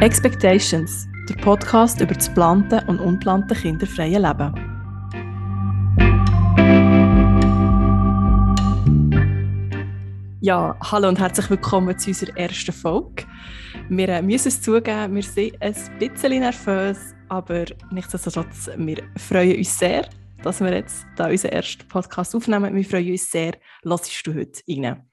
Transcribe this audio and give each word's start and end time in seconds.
Expectations, 0.00 1.06
der 1.28 1.34
Podcast 1.42 2.00
über 2.00 2.14
das 2.14 2.32
plante 2.32 2.82
und 2.86 3.00
unplante 3.00 3.54
kinderfreie 3.54 4.18
Leben. 4.18 4.54
Ja, 10.40 10.74
hallo 10.90 11.08
und 11.08 11.18
herzlich 11.18 11.50
willkommen 11.50 11.98
zu 11.98 12.08
unserer 12.08 12.34
ersten 12.34 12.72
Folge. 12.72 13.26
Wir 13.90 14.08
äh, 14.08 14.22
müssen 14.22 14.48
es 14.48 14.62
zugeben, 14.62 15.16
wir 15.16 15.22
sind 15.22 15.60
ein 15.60 15.74
bisschen 15.98 16.40
nervös, 16.40 17.14
aber 17.28 17.66
nichtsdestotrotz, 17.90 18.70
wir 18.78 19.02
freuen 19.18 19.58
uns 19.58 19.78
sehr, 19.78 20.08
dass 20.42 20.62
wir 20.62 20.72
jetzt 20.72 21.04
da 21.16 21.28
unseren 21.28 21.52
ersten 21.52 21.86
Podcast 21.88 22.34
aufnehmen. 22.34 22.74
Wir 22.74 22.84
freuen 22.86 23.10
uns 23.10 23.30
sehr, 23.30 23.52
lassest 23.82 24.26
du 24.26 24.32
heute 24.34 24.62
rein. 24.66 25.09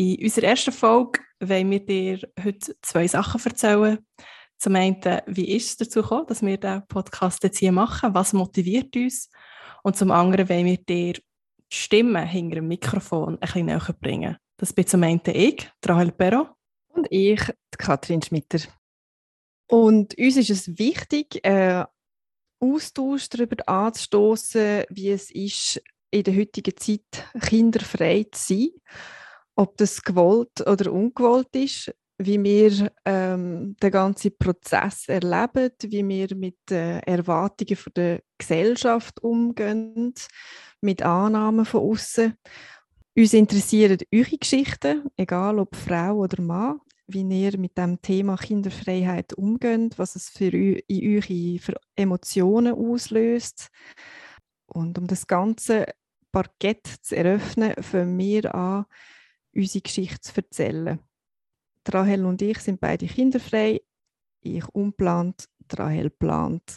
In 0.00 0.22
unserer 0.22 0.46
ersten 0.46 0.70
Folge 0.70 1.18
wollen 1.40 1.72
wir 1.72 1.84
dir 1.84 2.20
heute 2.40 2.76
zwei 2.82 3.08
Sachen 3.08 3.40
erzählen. 3.44 3.98
Zum 4.56 4.76
einen, 4.76 5.00
wie 5.26 5.56
ist 5.56 5.70
es 5.70 5.76
dazu 5.76 6.02
gekommen, 6.02 6.26
dass 6.28 6.40
wir 6.40 6.56
diesen 6.56 6.86
Podcast 6.86 7.42
jetzt 7.42 7.58
hier 7.58 7.72
machen? 7.72 8.14
Was 8.14 8.32
motiviert 8.32 8.94
uns? 8.94 9.28
Und 9.82 9.96
zum 9.96 10.12
anderen 10.12 10.48
wollen 10.48 10.66
wir 10.66 10.76
dir 10.76 11.14
die 11.14 11.22
Stimme 11.68 12.24
hinter 12.24 12.56
dem 12.56 12.68
Mikrofon 12.68 13.34
ein 13.34 13.38
bisschen 13.40 13.66
näher 13.66 13.96
bringen. 14.00 14.36
Das 14.56 14.72
bin 14.72 14.86
zum 14.86 15.02
einen 15.02 15.20
ich, 15.26 15.68
Rahel 15.84 16.12
Perro. 16.12 16.46
Und 16.90 17.08
ich, 17.10 17.40
Kathrin 17.76 18.22
Schmitter. 18.22 18.60
Und 19.66 20.16
uns 20.16 20.36
ist 20.36 20.50
es 20.50 20.78
wichtig, 20.78 21.44
äh, 21.44 21.84
Austausch 22.60 23.28
darüber 23.30 23.68
anzustoßen, 23.68 24.84
wie 24.90 25.10
es 25.10 25.32
ist, 25.32 25.82
in 26.12 26.22
der 26.22 26.36
heutigen 26.36 26.76
Zeit 26.76 27.28
kinderfrei 27.40 28.26
zu 28.30 28.54
sein 28.54 28.70
ob 29.58 29.76
das 29.76 30.02
gewollt 30.02 30.64
oder 30.66 30.92
ungewollt 30.92 31.54
ist, 31.56 31.92
wie 32.18 32.42
wir 32.42 32.92
ähm, 33.04 33.76
den 33.82 33.90
ganzen 33.90 34.36
Prozess 34.38 35.08
erleben, 35.08 35.72
wie 35.82 36.06
wir 36.06 36.36
mit 36.36 36.70
äh, 36.70 37.00
Erwartungen 37.00 37.76
von 37.76 37.92
der 37.94 38.22
Gesellschaft 38.38 39.20
umgehen, 39.20 40.14
mit 40.80 41.02
Annahmen 41.02 41.64
von 41.64 41.90
außen. 41.90 42.34
Uns 43.16 43.34
interessieren 43.34 43.98
eure 44.14 44.38
Geschichten, 44.38 45.08
egal 45.16 45.58
ob 45.58 45.74
Frau 45.74 46.18
oder 46.18 46.40
Mann, 46.40 46.80
wie 47.08 47.22
ihr 47.22 47.58
mit 47.58 47.76
dem 47.76 48.00
Thema 48.00 48.36
Kinderfreiheit 48.36 49.32
umgeht, 49.32 49.98
was 49.98 50.14
es 50.14 50.28
für 50.28 50.54
in 50.54 51.16
eure 51.16 51.58
für 51.58 51.74
Emotionen 51.96 52.74
auslöst. 52.74 53.70
Und 54.66 54.98
um 54.98 55.08
das 55.08 55.26
ganze 55.26 55.86
Parkett 56.30 56.86
zu 57.02 57.16
eröffnen, 57.16 57.74
fangen 57.82 58.18
wir 58.18 58.54
an, 58.54 58.84
unsere 59.54 59.82
Geschichte 59.82 60.20
zu 60.20 60.36
erzählen. 60.36 60.98
Rahel 61.88 62.26
und 62.26 62.42
ich 62.42 62.58
sind 62.58 62.80
beide 62.80 63.06
kinderfrei. 63.06 63.80
Ich 64.40 64.66
unplant, 64.68 65.48
Rahel 65.72 66.10
plant. 66.10 66.76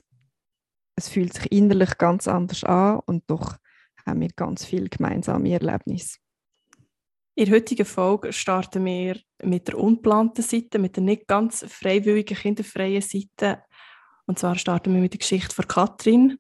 Es 0.95 1.09
fühlt 1.09 1.33
sich 1.33 1.51
innerlich 1.51 1.97
ganz 1.97 2.27
anders 2.27 2.63
an 2.63 2.99
und 3.05 3.23
doch 3.27 3.57
haben 4.05 4.21
wir 4.21 4.29
ganz 4.29 4.65
viele 4.65 4.89
gemeinsame 4.89 5.51
Erlebnisse. 5.51 6.17
In 7.35 7.45
der 7.45 7.55
heutigen 7.55 7.85
Folge 7.85 8.33
starten 8.33 8.85
wir 8.85 9.19
mit 9.43 9.67
der 9.67 9.77
unplanten 9.77 10.43
Seite, 10.43 10.79
mit 10.79 10.97
der 10.97 11.03
nicht 11.03 11.27
ganz 11.27 11.65
freiwilligen, 11.67 12.37
kinderfreien 12.37 13.01
Seite. 13.01 13.63
Und 14.25 14.37
zwar 14.37 14.55
starten 14.55 14.93
wir 14.93 15.01
mit 15.01 15.13
der 15.13 15.19
Geschichte 15.19 15.55
von 15.55 15.67
Katrin. 15.67 16.37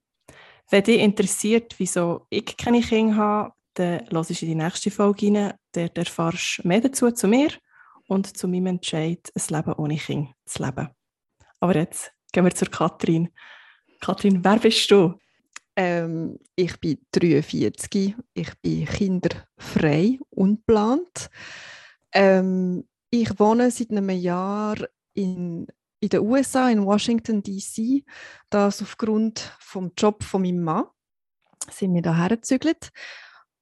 Wenn 0.69 0.83
dich 0.83 0.99
interessiert, 0.99 1.75
wieso 1.77 2.27
ich 2.29 2.57
keine 2.57 2.81
Kinder 2.81 3.15
habe, 3.15 3.53
dann 3.75 4.09
hörst 4.11 4.29
du 4.29 4.45
in 4.45 4.51
die 4.51 4.55
nächste 4.55 4.91
Folge 4.91 5.27
rein. 5.27 5.53
Dort 5.73 5.97
erfährst 5.97 6.59
du 6.63 6.67
mehr 6.67 6.81
dazu 6.81 7.11
zu 7.11 7.27
mir 7.27 7.51
und 8.07 8.37
zu 8.37 8.47
meinem 8.47 8.67
Entscheid, 8.67 9.31
ein 9.35 9.55
Leben 9.55 9.73
ohne 9.73 9.97
Kind 9.97 10.29
zu 10.45 10.63
leben. 10.63 10.89
Aber 11.59 11.75
jetzt 11.75 12.11
gehen 12.31 12.43
wir 12.43 12.53
zur 12.53 12.69
Katrin. 12.69 13.29
Katrin, 14.01 14.43
wer 14.43 14.57
bist 14.57 14.89
du? 14.91 15.17
Ähm, 15.75 16.37
ich 16.55 16.79
bin 16.79 16.97
43, 17.11 18.15
ich 18.33 18.61
bin 18.61 18.85
kinderfrei, 18.85 20.19
unplant. 20.29 21.29
Ähm, 22.11 22.87
ich 23.09 23.39
wohne 23.39 23.71
seit 23.71 23.91
einem 23.91 24.09
Jahr 24.09 24.77
in, 25.13 25.67
in 25.99 26.09
den 26.09 26.19
USA, 26.21 26.69
in 26.69 26.85
Washington, 26.85 27.41
D.C. 27.43 28.03
Das 28.49 28.81
aufgrund 28.81 29.55
vom 29.59 29.91
Job 29.97 30.23
von 30.23 30.41
meinem 30.41 30.63
Mann 30.63 30.85
sind 31.69 31.93
wir 31.93 32.01
hierher 32.01 32.29
gezügelt. 32.29 32.91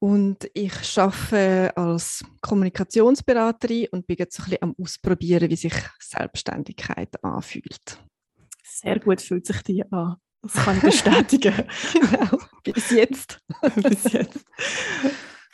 Und 0.01 0.49
ich 0.53 0.97
arbeite 0.97 1.75
als 1.75 2.23
Kommunikationsberaterin 2.41 3.87
und 3.91 4.07
bin 4.07 4.15
jetzt 4.17 4.39
ein 4.39 4.43
bisschen 4.45 4.63
am 4.63 4.75
Ausprobieren, 4.81 5.49
wie 5.49 5.55
sich 5.57 5.73
Selbstständigkeit 5.99 7.21
anfühlt. 7.21 8.01
Sehr 8.63 8.99
gut 8.99 9.21
fühlt 9.21 9.45
sich 9.45 9.61
die 9.63 9.83
an. 9.91 10.15
Das 10.41 10.53
kann 10.53 10.77
ich 10.77 10.83
bestätigen. 10.83 11.53
genau, 11.93 12.37
bis 12.63 12.91
jetzt. 12.91 13.39
bis 13.75 14.13
jetzt. 14.13 14.45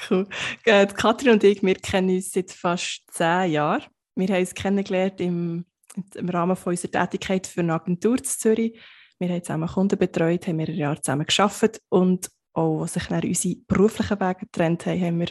Cool. 0.10 0.28
Äh, 0.66 0.86
Katrin 0.88 1.32
und 1.32 1.44
ich, 1.44 1.64
wir 1.64 1.76
kennen 1.76 2.16
uns 2.16 2.32
seit 2.32 2.52
fast 2.52 3.02
zehn 3.12 3.52
Jahren. 3.52 3.84
Wir 4.16 4.28
haben 4.28 4.42
uns 4.42 4.54
kennengelernt 4.54 5.20
im, 5.22 5.66
im 6.14 6.30
Rahmen 6.30 6.56
von 6.56 6.72
unserer 6.72 6.92
Tätigkeit 6.92 7.48
für 7.48 7.62
eine 7.62 7.74
Agentur 7.74 8.18
in 8.18 8.24
Zürich. 8.24 8.80
Wir 9.18 9.30
haben 9.30 9.44
zusammen 9.44 9.68
Kunden 9.68 9.98
betreut, 9.98 10.46
haben 10.46 10.58
mehrere 10.58 10.76
Jahre 10.76 11.02
zusammen 11.02 11.26
gearbeitet 11.26 11.82
und 11.90 12.30
auch 12.56 12.82
als 12.82 12.94
sich 12.94 13.06
dann 13.08 13.24
unsere 13.24 13.56
beruflichen 13.68 14.20
Wege 14.20 14.40
getrennt 14.40 14.86
haben, 14.86 15.02
haben 15.02 15.20
wir 15.20 15.28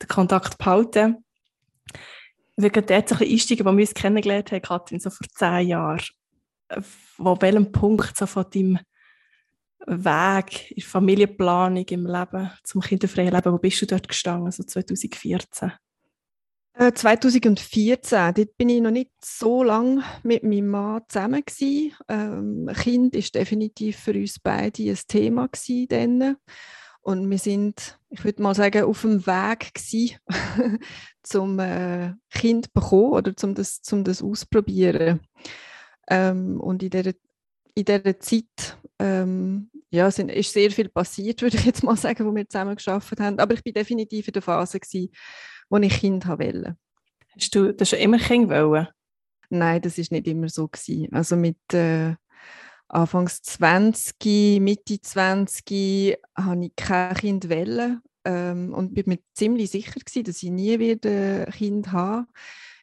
den 0.00 0.08
Kontakt 0.08 0.58
behalten. 0.58 1.24
Wir 2.56 2.70
können 2.70 2.86
dort 2.86 3.12
ein 3.12 3.18
bisschen 3.18 3.32
einsteigen, 3.32 3.66
wo 3.66 3.72
wir 3.72 3.80
uns 3.80 3.94
kennengelernt 3.94 4.52
haben, 4.52 4.62
Katrin, 4.62 5.00
so 5.00 5.10
vor 5.10 5.26
zehn 5.28 5.68
Jahren. 5.68 6.04
Wo 7.18 7.36
welchem 7.40 7.72
Punkt 7.72 8.16
so 8.16 8.26
von 8.26 8.46
deinem 8.52 8.78
Weg 9.86 10.70
in 10.70 10.76
der 10.76 10.84
Familienplanung, 10.84 11.84
im 11.84 12.06
Leben, 12.06 12.50
zum 12.62 12.80
kinderfreien 12.80 13.32
Leben, 13.32 13.52
wo 13.52 13.58
bist 13.58 13.82
du 13.82 13.86
dort 13.86 14.08
gestanden, 14.08 14.50
so 14.50 14.62
2014? 14.62 15.72
2014, 16.76 18.18
äh, 18.18 18.32
dort 18.32 18.56
bin 18.56 18.68
ich 18.68 18.80
noch 18.80 18.90
nicht 18.90 19.12
so 19.24 19.62
lange 19.62 20.02
mit 20.24 20.42
meinem 20.42 20.68
Mann 20.68 21.02
zusammen 21.08 21.44
gewesen. 21.44 21.94
Ähm, 22.08 22.70
kind 22.74 23.14
ist 23.14 23.34
definitiv 23.34 23.96
für 23.96 24.12
uns 24.12 24.40
beide 24.40 24.82
ein 24.82 24.98
Thema 25.06 25.46
gewesen 25.46 26.36
Und 27.02 27.30
wir 27.30 27.38
sind, 27.38 28.00
ich 28.10 28.24
würde 28.24 28.42
mal 28.42 28.56
sagen, 28.56 28.84
auf 28.84 29.02
dem 29.02 29.24
Weg 29.24 29.72
gewesen, 29.72 30.18
zum 31.22 31.60
äh, 31.60 32.14
Kind 32.30 32.72
bekommen 32.72 33.12
oder 33.12 33.36
zum 33.36 33.54
das, 33.54 33.80
zum 33.80 34.02
das 34.02 34.20
ausprobieren. 34.20 35.20
Ähm, 36.08 36.60
und 36.60 36.82
in 36.82 36.90
dieser, 36.90 37.12
in 37.76 37.84
dieser 37.84 38.18
Zeit 38.18 38.78
ähm, 38.98 39.70
ja, 39.90 40.10
sind, 40.10 40.28
ist 40.28 40.52
sehr 40.52 40.72
viel 40.72 40.88
passiert, 40.88 41.40
würde 41.42 41.56
ich 41.56 41.64
jetzt 41.64 41.84
mal 41.84 41.96
sagen, 41.96 42.26
wo 42.26 42.34
wir 42.34 42.48
zusammen 42.48 42.74
geschafft 42.74 43.20
haben. 43.20 43.38
Aber 43.38 43.54
ich 43.54 43.62
bin 43.62 43.74
definitiv 43.74 44.26
in 44.26 44.32
der 44.32 44.42
Phase 44.42 44.80
gewesen, 44.80 45.10
wo 45.68 45.76
ich 45.78 46.00
Kind 46.00 46.26
wollte. 46.26 46.76
Hast 47.36 47.54
du 47.54 47.72
das 47.72 47.90
schon 47.90 47.98
immer 47.98 48.18
Kind 48.18 48.48
wollen? 48.50 48.88
Nein, 49.50 49.82
das 49.82 49.98
ist 49.98 50.12
nicht 50.12 50.26
immer 50.26 50.48
so 50.48 50.68
gewesen. 50.68 51.08
Also 51.12 51.36
mit 51.36 51.58
äh, 51.72 52.14
Anfangs 52.88 53.42
20, 53.42 54.60
Mitte 54.60 55.00
20 55.00 56.16
habe 56.36 56.64
ich 56.64 56.76
kein 56.76 57.14
Kind 57.14 57.50
wollen 57.50 58.00
ähm, 58.24 58.72
und 58.72 58.94
bin 58.94 59.04
mir 59.06 59.18
ziemlich 59.32 59.70
sicher 59.70 59.98
gewesen, 59.98 60.24
dass 60.24 60.42
ich 60.42 60.50
nie 60.50 60.78
wieder 60.78 61.46
ein 61.46 61.52
Kind 61.52 61.92
habe. 61.92 62.26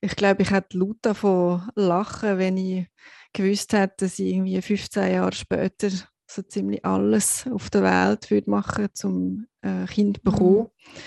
Ich 0.01 0.15
glaube, 0.15 0.41
ich 0.41 0.51
hätte 0.51 0.77
laut 0.77 0.97
davon 1.01 1.69
lachen, 1.75 2.37
wenn 2.39 2.57
ich 2.57 2.87
gewusst 3.33 3.73
hätte, 3.73 4.05
dass 4.05 4.19
ich 4.19 4.33
irgendwie 4.33 4.61
15 4.61 5.13
Jahre 5.13 5.33
später 5.33 5.89
so 6.27 6.41
ziemlich 6.41 6.83
alles 6.83 7.45
auf 7.51 7.69
der 7.69 7.83
Welt 7.83 8.31
würde 8.31 8.49
machen, 8.49 8.89
zum 8.93 9.47
äh, 9.61 9.85
Kind 9.85 10.17
zu 10.17 10.23
bekommen. 10.23 10.67
Mhm. 10.67 11.01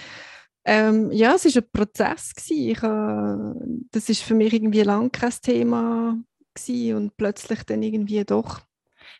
Ähm, 0.64 1.12
ja, 1.12 1.34
es 1.34 1.44
war 1.44 1.62
ein 1.62 1.70
Prozess. 1.70 2.32
Ich, 2.48 2.82
äh, 2.82 3.54
das 3.90 4.08
war 4.08 4.14
für 4.14 4.34
mich 4.34 4.52
irgendwie 4.52 4.82
lange 4.82 5.10
kein 5.10 5.32
Thema 5.42 6.18
gewesen 6.54 6.96
und 6.96 7.16
plötzlich 7.16 7.62
dann 7.64 7.82
irgendwie 7.82 8.24
doch. 8.24 8.60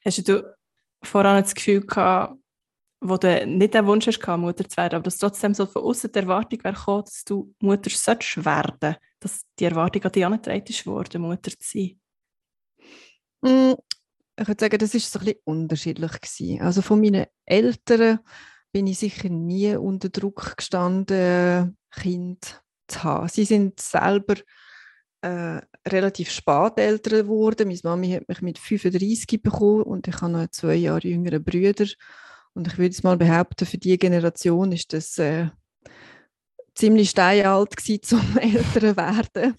Hast 0.04 0.26
du 0.26 0.56
voran 1.02 1.42
das 1.42 1.54
Gefühl 1.54 1.82
gehabt, 1.82 2.38
wo 3.00 3.18
du 3.18 3.46
nicht 3.46 3.74
den 3.74 3.86
Wunsch 3.86 4.06
hast, 4.06 4.26
Mutter 4.38 4.66
zu 4.66 4.76
werden, 4.78 4.94
aber 4.94 5.02
dass 5.02 5.18
trotzdem 5.18 5.52
so 5.52 5.66
von 5.66 5.82
außen 5.82 6.10
die 6.10 6.18
Erwartung 6.18 6.64
wäre 6.64 6.74
gekommen, 6.74 7.04
dass 7.04 7.24
du 7.24 7.54
Mutter 7.60 7.90
sollst 7.90 8.44
werden, 8.44 8.96
dass 9.20 9.42
die 9.58 9.64
Erwartung 9.64 10.02
an 10.04 10.12
dich 10.12 10.24
angetragen 10.24 10.64
ist 10.66 10.86
worden, 10.86 11.22
Mutter 11.22 11.50
zu 11.50 11.56
sein? 11.60 12.00
Mm, 13.42 13.74
ich 14.40 14.48
würde 14.48 14.64
sagen, 14.64 14.78
das 14.78 14.94
war 14.94 15.00
so 15.00 15.18
ein 15.18 15.24
bisschen 15.26 15.40
unterschiedlich. 15.44 16.12
Gewesen. 16.12 16.62
Also 16.62 16.80
von 16.80 17.00
meinen 17.00 17.26
Eltern 17.44 18.20
bin 18.74 18.88
ich 18.88 18.98
sicher 18.98 19.28
nie 19.28 19.76
unter 19.76 20.08
Druck 20.08 20.56
gestanden, 20.56 21.78
Kind 21.92 22.60
zu 22.88 23.04
haben. 23.04 23.28
Sie 23.28 23.44
sind 23.44 23.78
selber 23.78 24.34
äh, 25.22 25.60
relativ 25.86 26.28
spät 26.28 26.72
älter 26.76 27.22
geworden. 27.22 27.68
Meine 27.68 27.80
Mami 27.84 28.10
hat 28.10 28.28
mich 28.28 28.42
mit 28.42 28.58
35 28.58 29.40
bekommen 29.40 29.84
und 29.84 30.08
ich 30.08 30.20
habe 30.20 30.32
noch 30.32 30.48
zwei 30.50 30.74
Jahre 30.74 31.06
jüngere 31.06 31.38
Brüder. 31.38 31.86
Und 32.54 32.66
ich 32.66 32.76
würde 32.76 32.86
jetzt 32.86 33.04
mal 33.04 33.16
behaupten, 33.16 33.64
für 33.64 33.78
die 33.78 33.96
Generation 33.96 34.72
ist 34.72 34.92
das 34.92 35.18
äh, 35.18 35.50
ziemlich 36.74 37.10
steinalt 37.10 37.76
gewesen, 37.76 38.02
zum 38.02 38.38
älter 38.38 38.96
werden. 38.96 39.54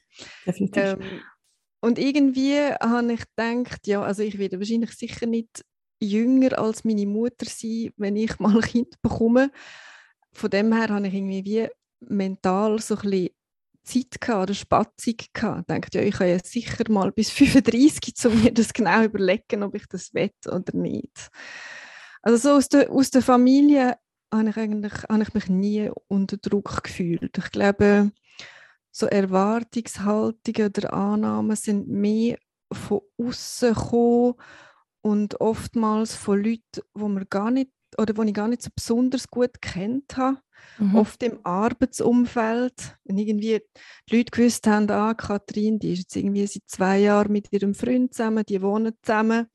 Definitiv. 0.45 0.83
Ähm, 0.83 0.99
und 1.79 1.99
irgendwie 1.99 2.59
habe 2.59 3.13
ich 3.13 3.21
gedacht, 3.33 3.87
ja, 3.87 4.01
also 4.01 4.23
ich 4.23 4.37
werde 4.39 4.59
wahrscheinlich 4.59 4.91
sicher 4.91 5.25
nicht 5.25 5.63
jünger 6.05 6.57
als 6.57 6.83
meine 6.83 7.05
Mutter 7.05 7.45
sein, 7.45 7.91
wenn 7.97 8.15
ich 8.15 8.39
mal 8.39 8.55
ein 8.55 8.61
Kind 8.61 9.01
bekomme. 9.01 9.51
Von 10.33 10.49
dem 10.49 10.73
her 10.73 10.89
habe 10.89 11.07
ich 11.07 11.13
irgendwie 11.13 11.45
wie 11.45 11.67
mental 11.99 12.79
so 12.79 12.97
ein 12.97 13.29
Zeit 13.83 14.29
oder 14.29 14.53
Spatzung 14.53 15.15
gehabt. 15.33 15.69
Ich 15.69 15.75
dachte, 15.75 15.99
ja, 15.99 16.03
ich 16.03 16.15
kann 16.15 16.27
ja 16.27 16.39
sicher 16.43 16.83
mal 16.89 17.11
bis 17.11 17.29
35 17.31 18.15
zu 18.15 18.29
mir 18.29 18.51
das 18.51 18.73
genau 18.73 19.03
überlegen, 19.03 19.63
ob 19.63 19.75
ich 19.75 19.85
das 19.87 20.13
will 20.13 20.31
oder 20.47 20.75
nicht. 20.75 21.29
Also 22.21 22.37
so 22.37 22.55
aus 22.57 22.69
der, 22.69 22.89
aus 22.89 23.11
der 23.11 23.21
Familie 23.21 23.97
habe 24.33 24.49
ich, 24.49 24.57
eigentlich, 24.57 24.93
habe 25.03 25.23
ich 25.23 25.33
mich 25.33 25.47
nie 25.47 25.91
unter 26.07 26.37
Druck 26.37 26.83
gefühlt. 26.83 27.37
Ich 27.37 27.51
glaube, 27.51 28.11
so 28.91 29.05
Erwartungshaltungen 29.05 30.67
oder 30.67 30.93
Annahmen 30.93 31.55
sind 31.55 31.87
mehr 31.87 32.37
von 32.71 33.01
außen 33.17 33.73
gekommen 33.73 34.35
und 35.05 35.39
oftmals 35.39 36.15
von 36.15 36.43
Leuten, 36.43 36.81
wo 36.95 37.07
man 37.07 37.27
gar 37.29 37.51
nicht 37.51 37.69
oder 37.99 38.13
die 38.13 38.29
ich 38.29 38.33
gar 38.33 38.47
nicht 38.47 38.63
so 38.63 38.71
besonders 38.75 39.29
gut 39.29 39.61
kennt 39.61 40.17
habe. 40.17 40.39
Mhm. 40.79 40.95
Oft 40.95 41.21
im 41.21 41.39
Arbeitsumfeld. 41.43 42.97
Wenn 43.03 43.19
irgendwie 43.19 43.61
die 44.09 44.15
Leute 44.17 44.31
gewusst 44.31 44.65
haben, 44.65 44.89
ah, 44.89 45.13
Kathrin, 45.13 45.77
die 45.77 45.93
ist 45.93 45.99
jetzt 45.99 46.15
irgendwie 46.15 46.47
seit 46.47 46.63
zwei 46.65 46.99
Jahren 46.99 47.31
mit 47.31 47.53
ihrem 47.53 47.75
Freund 47.75 48.15
zusammen, 48.15 48.43
die 48.49 48.61
wohnen 48.63 48.93
zusammen 49.03 49.45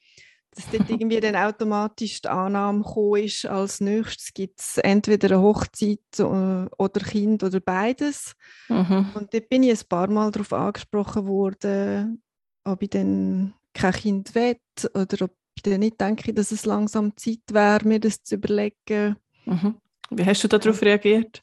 dass 0.52 0.68
dort 0.70 0.88
irgendwie 0.90 1.20
dann 1.20 1.36
automatisch 1.36 2.22
die 2.22 2.28
Annahme 2.28 2.82
gekommen 2.82 3.22
ist, 3.22 3.46
als 3.46 3.80
nächstes 3.80 4.32
gibt 4.32 4.60
es 4.60 4.78
entweder 4.78 5.36
eine 5.36 5.42
Hochzeit 5.42 6.00
äh, 6.18 6.22
oder 6.22 7.00
Kind 7.04 7.42
oder 7.42 7.60
beides. 7.60 8.34
Mhm. 8.68 9.10
Und 9.14 9.34
dort 9.34 9.48
bin 9.48 9.62
ich 9.62 9.80
ein 9.80 9.88
paar 9.88 10.08
Mal 10.08 10.30
darauf 10.30 10.52
angesprochen 10.52 11.26
worden, 11.26 12.22
ob 12.64 12.82
ich 12.82 12.90
dann 12.90 13.54
kein 13.74 13.92
Kind 13.92 14.34
will 14.34 14.56
oder 14.94 15.24
ob 15.24 15.32
ich 15.60 15.70
dann 15.70 15.80
nicht 15.80 16.00
denke, 16.00 16.32
dass 16.32 16.50
es 16.50 16.64
langsam 16.64 17.16
Zeit 17.16 17.42
wäre, 17.50 17.86
mir 17.86 18.00
das 18.00 18.22
zu 18.22 18.36
überlegen. 18.36 19.16
Mhm. 19.44 19.76
Wie 20.10 20.24
hast 20.24 20.42
du 20.42 20.48
darauf 20.48 20.80
reagiert? 20.82 21.42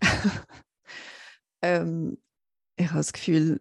ähm, 1.62 2.18
ich 2.76 2.86
habe 2.88 2.98
das 2.98 3.12
Gefühl, 3.12 3.60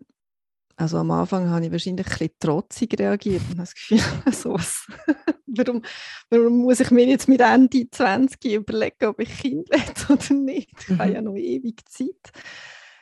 also 0.77 0.98
am 0.98 1.12
Anfang 1.12 1.50
habe 1.50 1.66
ich 1.66 1.72
wahrscheinlich 1.72 2.06
ein 2.06 2.12
bisschen 2.12 2.39
trotzig 2.39 3.00
reagiert 3.00 3.42
und 3.44 3.60
habe 3.60 3.69
das 3.69 3.75
Gefühl, 3.75 4.00
so 4.33 4.54
was, 4.54 4.88
warum, 5.45 5.81
warum 6.30 6.57
muss 6.60 6.80
ich 6.80 6.92
mir 6.92 7.06
jetzt 7.06 7.28
mit 7.28 7.42
Ende 7.42 7.89
20 7.89 8.45
überlegen, 8.45 9.06
ob 9.06 9.19
ich 9.19 9.38
Kind 9.38 9.69
will 9.69 10.16
oder 10.16 10.33
nicht? 10.33 10.71
Ich 10.80 10.89
mhm. 10.89 11.00
habe 11.00 11.12
ja 11.13 11.21
noch 11.21 11.36
ewig 11.36 11.81
Zeit. 11.89 12.31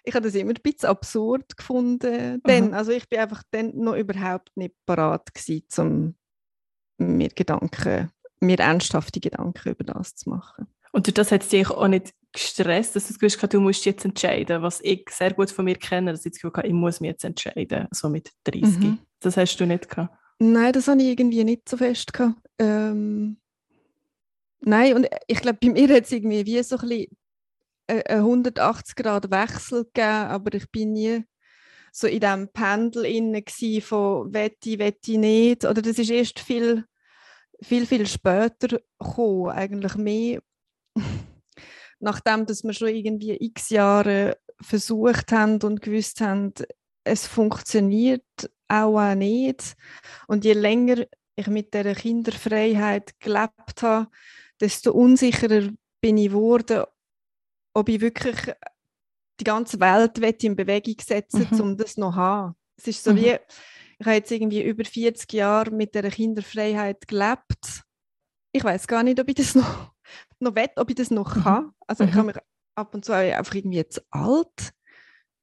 Ich 0.04 0.14
habe 0.14 0.26
das 0.26 0.36
immer 0.36 0.52
ein 0.52 0.62
bisschen 0.62 0.90
absurd 0.90 1.56
gefunden. 1.56 2.42
Dann, 2.44 2.74
also 2.74 2.92
ich 2.92 3.08
bin 3.08 3.20
einfach 3.20 3.42
dann 3.52 3.72
noch 3.76 3.96
überhaupt 3.96 4.52
nicht 4.56 4.76
parat 4.86 5.34
gewesen, 5.34 5.66
um 5.78 6.16
mir 7.04 7.30
Gedanken, 7.30 8.12
mir 8.40 8.60
ernsthafte 8.60 9.20
Gedanken 9.20 9.70
über 9.70 9.84
das 9.84 10.16
zu 10.16 10.30
machen. 10.30 10.68
Und 10.92 11.08
durch 11.08 11.14
das 11.16 11.32
hat 11.32 11.42
es 11.42 11.50
dich 11.50 11.70
auch 11.70 11.88
nicht 11.88 12.14
gestresst, 12.32 12.96
dass 12.96 13.08
du 13.08 13.14
Gefühl 13.14 13.30
hast, 13.30 13.54
du 13.54 13.60
musst 13.60 13.86
jetzt 13.86 14.06
entscheiden, 14.06 14.62
was 14.62 14.80
ich 14.82 15.10
sehr 15.10 15.34
gut 15.34 15.50
von 15.52 15.66
mir 15.66 15.76
kenne, 15.76 16.12
dass 16.12 16.26
ich 16.26 16.34
das 16.34 16.42
Gefühl 16.42 16.54
habe, 16.56 16.68
ich 16.68 16.74
muss 16.74 17.00
mich 17.00 17.10
jetzt 17.10 17.24
entscheiden, 17.24 17.88
so 17.92 18.10
mit 18.10 18.32
30. 18.44 18.80
Mhm. 18.80 19.00
Das 19.20 19.38
hast 19.38 19.58
du 19.58 19.66
nicht 19.66 19.90
gehabt? 19.90 20.16
Nein, 20.40 20.74
das 20.74 20.88
habe 20.88 21.02
ich 21.02 21.08
irgendwie 21.10 21.44
nicht 21.44 21.68
so 21.70 21.78
fest 21.78 22.14
gehabt. 22.14 22.38
Ähm, 22.60 23.38
nein, 24.62 24.96
und 24.96 25.08
ich 25.28 25.42
glaube, 25.42 25.60
bei 25.62 25.70
mir 25.70 25.96
hat 25.96 26.04
es 26.04 26.12
irgendwie 26.12 26.46
wie 26.46 26.62
so 26.62 26.78
ein 26.78 26.90
bisschen 26.90 27.18
einen 27.88 28.20
180 28.20 28.96
Grad 28.96 29.32
Wechsel 29.32 29.86
gegeben, 29.86 30.08
aber 30.08 30.54
ich 30.54 30.70
bin 30.72 30.94
nie 30.94 31.24
so 31.92 32.08
in 32.08 32.20
diesem 32.20 32.50
Pendel 32.50 33.06
inne 33.06 33.44
von 33.82 34.34
wette, 34.34 34.80
wette 34.80 35.18
nicht. 35.18 35.66
Oder 35.66 35.82
das 35.82 36.00
ist 36.00 36.10
erst 36.10 36.40
viel, 36.40 36.86
viel, 37.64 37.86
viel 37.86 38.06
später 38.08 38.80
gekommen. 39.00 39.50
Eigentlich 39.50 39.96
mehr 39.96 40.42
nachdem 42.04 42.46
dass 42.46 42.64
wir 42.64 42.74
schon 42.74 42.90
irgendwie 42.90 43.36
x 43.40 43.70
Jahre 43.70 44.38
versucht 44.62 45.32
haben 45.32 45.62
und 45.62 45.82
gewusst 45.82 46.22
haben, 46.22 46.54
es 47.04 47.28
funktioniert 47.28 48.24
auch, 48.68 49.14
nicht. 49.16 49.76
Und 50.28 50.46
je 50.46 50.54
länger 50.54 51.06
ich 51.36 51.48
mit 51.48 51.74
der 51.74 51.96
Kinderfreiheit 51.96 53.20
gelebt 53.20 53.82
habe, 53.82 54.08
desto 54.60 54.92
unsicherer 54.92 55.70
bin 56.02 56.18
ich 56.18 56.30
geworden, 56.30 56.84
ob 57.74 57.90
ich 57.90 58.02
wirklich 58.02 58.38
die 59.40 59.44
ganze 59.44 59.80
Welt 59.80 60.44
in 60.44 60.56
Bewegung 60.56 60.96
setzen 61.04 61.48
mhm. 61.50 61.62
um 61.62 61.78
das 61.78 61.98
noch 61.98 62.14
zu 62.14 62.16
haben. 62.16 62.56
Es 62.78 62.88
ist 62.88 63.04
so 63.04 63.12
mhm. 63.12 63.18
wie, 63.18 63.38
ich 64.04 64.08
habe 64.08 64.18
jetzt 64.18 64.32
irgendwie 64.32 64.62
über 64.62 64.84
40 64.84 65.32
Jahre 65.32 65.72
mit 65.72 65.96
der 65.96 66.10
Kinderfreiheit 66.12 67.08
gelebt. 67.08 67.84
Ich 68.52 68.62
weiß 68.62 68.86
gar 68.88 69.02
nicht, 69.02 69.18
ob 69.22 69.30
ich 69.30 69.36
das 69.36 69.56
noch 69.56 69.94
noch 70.40 70.56
will, 70.56 70.70
ob 70.76 70.90
ich 70.90 70.96
das 70.96 71.10
noch 71.10 71.34
mhm. 71.38 71.44
kann. 71.44 71.72
Also 71.88 72.04
mhm. 72.04 72.10
ich 72.10 72.16
habe 72.16 72.28
mich 72.28 72.36
ab 72.76 72.94
und 72.94 73.06
zu 73.06 73.14
einfach 73.14 73.56
irgendwie 73.56 73.78
jetzt 73.78 74.04
alt 74.12 74.74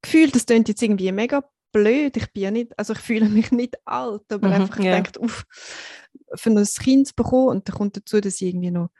gefühlt. 0.03 0.35
Das 0.35 0.45
klingt 0.45 0.69
jetzt 0.69 0.83
irgendwie 0.83 1.11
mega 1.11 1.43
blöd. 1.73 2.19
Ich 2.19 2.31
bin 2.33 2.43
ja 2.43 2.51
nicht, 2.51 2.79
also 2.79 2.93
ich 2.93 2.99
fühle 2.99 3.31
mich 3.31 3.51
nicht 3.51 3.77
alt, 3.87 4.31
aber 4.31 4.49
mhm, 4.49 4.55
einfach 4.55 4.79
yeah. 4.79 4.95
denkt, 4.95 5.17
uff, 5.17 5.47
für 6.35 6.51
ein 6.51 6.62
Kind 6.65 7.09
zu 7.09 7.15
bekommen 7.15 7.49
und 7.49 7.69
dann 7.69 7.77
kommt 7.77 7.97
dazu, 7.97 8.21
dass 8.21 8.43
ich 8.43 8.49
irgendwie 8.49 8.73
noch 8.73 8.91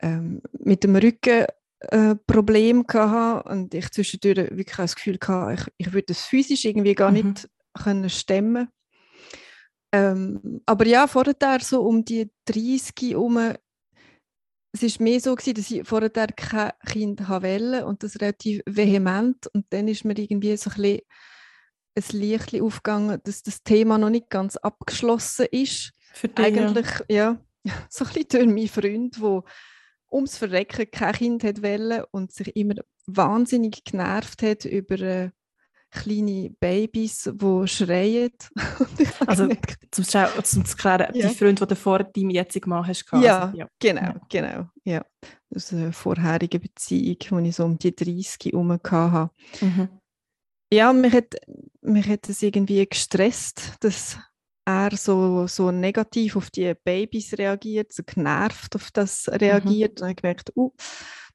ähm, 0.00 0.42
mit 0.52 0.82
dem 0.82 0.96
Rücken 0.96 1.46
äh, 1.78 2.16
Problem 2.26 2.84
hatte 2.88 3.48
und 3.48 3.72
ich 3.72 3.88
zwischendurch 3.92 4.50
wirklich 4.50 4.76
das 4.76 4.96
Gefühl 4.96 5.18
hatte, 5.22 5.62
ich, 5.78 5.86
ich 5.86 5.92
würde 5.92 6.06
das 6.08 6.22
physisch 6.22 6.64
irgendwie 6.64 6.96
gar 6.96 7.12
mhm. 7.12 7.16
nicht 7.16 7.48
können 7.72 8.10
stemmen. 8.10 8.68
Ähm, 9.96 10.60
aber 10.66 10.86
ja, 10.86 11.06
vorher 11.06 11.60
so 11.60 11.82
um 11.82 12.04
die 12.04 12.30
30 12.46 12.94
herum 13.00 13.54
es 14.72 14.98
war 14.98 15.04
mehr 15.04 15.20
so, 15.20 15.34
gewesen, 15.34 15.54
dass 15.54 15.70
ich 15.70 15.88
vorher 15.88 16.10
kein 16.10 16.72
Kind 16.84 17.28
wollte 17.28 17.86
und 17.86 18.02
das 18.02 18.20
relativ 18.20 18.62
vehement. 18.66 19.46
Und 19.54 19.66
dann 19.70 19.88
ist 19.88 20.04
mir 20.04 20.18
irgendwie 20.18 20.54
so 20.58 20.70
ein, 20.70 21.00
bisschen 21.94 22.20
ein 22.20 22.20
Licht 22.20 22.60
aufgegangen, 22.60 23.18
dass 23.24 23.42
das 23.42 23.62
Thema 23.62 23.96
noch 23.96 24.10
nicht 24.10 24.28
ganz 24.28 24.56
abgeschlossen 24.56 25.46
ist. 25.50 25.92
Für 26.12 26.28
dich, 26.28 26.44
Eigentlich, 26.44 26.86
ja. 27.08 27.38
ja, 27.64 27.72
so 27.88 28.04
ein 28.04 28.12
bisschen 28.12 28.28
durch 28.28 28.46
meinen 28.46 28.68
Freund, 28.68 29.16
der 29.16 29.44
ums 30.10 30.36
Verrecken 30.36 30.90
kein 30.90 31.14
Kind 31.14 31.42
wollte 31.42 32.06
und 32.10 32.32
sich 32.32 32.54
immer 32.54 32.74
wahnsinnig 33.06 33.82
genervt 33.84 34.42
hat 34.42 34.64
über 34.66 35.00
äh, 35.00 35.30
kleine 36.02 36.50
Babys, 36.60 37.30
die 37.32 37.68
schreien. 37.68 38.32
also 39.26 39.48
zum, 39.90 40.04
zum 40.04 40.64
zu 40.64 40.76
klären, 40.76 41.14
ja. 41.14 41.28
die 41.28 41.34
Freund, 41.34 41.60
die 41.60 41.66
du 41.66 41.76
vor 41.76 42.04
deinem 42.04 42.30
jetzigen 42.30 42.70
Mann 42.70 42.86
hast. 42.86 43.04
Ja, 43.12 43.40
also, 43.40 43.56
ja, 43.56 43.68
genau, 43.78 44.14
genau. 44.28 44.68
Ja. 44.84 45.04
Aus 45.54 45.72
einer 45.72 45.92
vorherigen 45.92 46.60
Beziehung, 46.60 47.42
die 47.44 47.48
ich 47.48 47.56
so 47.56 47.64
um 47.64 47.78
die 47.78 47.94
30 47.94 48.52
herum 48.52 48.72
hatte. 48.72 49.30
Mhm. 49.60 49.88
Ja, 50.72 50.92
mich 50.92 51.12
hat, 51.12 51.34
mich 51.80 52.08
hat 52.08 52.28
es 52.28 52.42
irgendwie 52.42 52.86
gestresst, 52.86 53.74
dass 53.80 54.18
er 54.64 54.96
so, 54.96 55.46
so 55.46 55.70
negativ 55.70 56.36
auf 56.36 56.50
die 56.50 56.74
Babys 56.74 57.38
reagiert, 57.38 57.92
so 57.92 58.02
genervt 58.04 58.74
auf 58.74 58.90
das 58.90 59.28
reagiert. 59.28 60.00
Mhm. 60.00 60.04
Und 60.04 60.10
ich 60.10 60.16
gemerkt, 60.16 60.52
uh, 60.56 60.72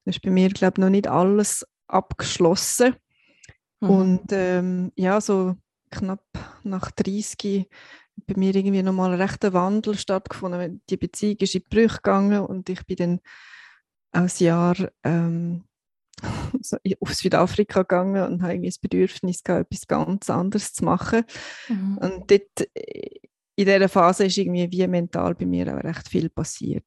das 0.05 0.15
ist 0.15 0.21
bei 0.21 0.31
mir, 0.31 0.49
glaube 0.49 0.75
ich, 0.77 0.81
noch 0.81 0.89
nicht 0.89 1.07
alles 1.07 1.65
abgeschlossen. 1.87 2.95
Mhm. 3.81 3.89
Und 3.89 4.25
ähm, 4.31 4.91
ja, 4.95 5.19
so 5.19 5.55
knapp 5.89 6.23
nach 6.63 6.91
30 6.91 7.67
bei 8.27 8.33
mir 8.37 8.55
irgendwie 8.55 8.83
nochmal 8.83 9.13
ein 9.13 9.21
rechter 9.21 9.53
Wandel 9.53 9.97
stattgefunden. 9.97 10.81
Die 10.89 10.97
Beziehung 10.97 11.37
ist 11.37 11.55
in 11.55 11.61
die 11.61 11.69
Brüche 11.69 11.97
gegangen 11.97 12.41
und 12.41 12.69
ich 12.69 12.85
bin 12.85 12.95
dann 12.95 14.23
aus 14.23 14.39
Jahr 14.39 14.75
ähm, 15.03 15.63
so 16.61 16.77
auf 16.99 17.13
Südafrika 17.13 17.81
gegangen 17.81 18.23
und 18.23 18.41
habe 18.41 18.53
irgendwie 18.53 18.69
das 18.69 18.77
Bedürfnis 18.77 19.43
gehabt, 19.43 19.71
etwas 19.71 19.87
ganz 19.87 20.29
anderes 20.29 20.73
zu 20.73 20.85
machen. 20.85 21.23
Mhm. 21.67 21.97
Und 21.97 22.31
dort, 22.31 22.67
äh, 22.75 23.19
in 23.55 23.65
dieser 23.65 23.89
Phase 23.89 24.25
ist 24.25 24.37
irgendwie 24.37 24.71
wie 24.71 24.87
mental 24.87 25.35
bei 25.35 25.45
mir 25.45 25.75
auch 25.75 25.83
recht 25.83 26.07
viel 26.07 26.29
passiert. 26.29 26.85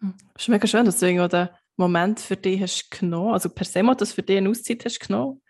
Mhm. 0.00 0.14
Es 0.34 0.42
ist 0.42 0.48
mega 0.48 0.66
schön, 0.66 0.84
dass 0.84 0.98
du 0.98 1.28
den 1.28 1.48
Moment 1.76 2.20
für 2.20 2.36
dich 2.36 2.60
hast 2.60 2.90
genommen, 2.90 3.32
also 3.32 3.48
per 3.48 3.64
se 3.64 3.82
mal 3.82 3.94
das 3.94 4.12
für 4.12 4.22
dich 4.22 4.36
eine 4.36 4.48
Auszeit 4.48 4.84
hast 4.84 5.00
genommen 5.00 5.40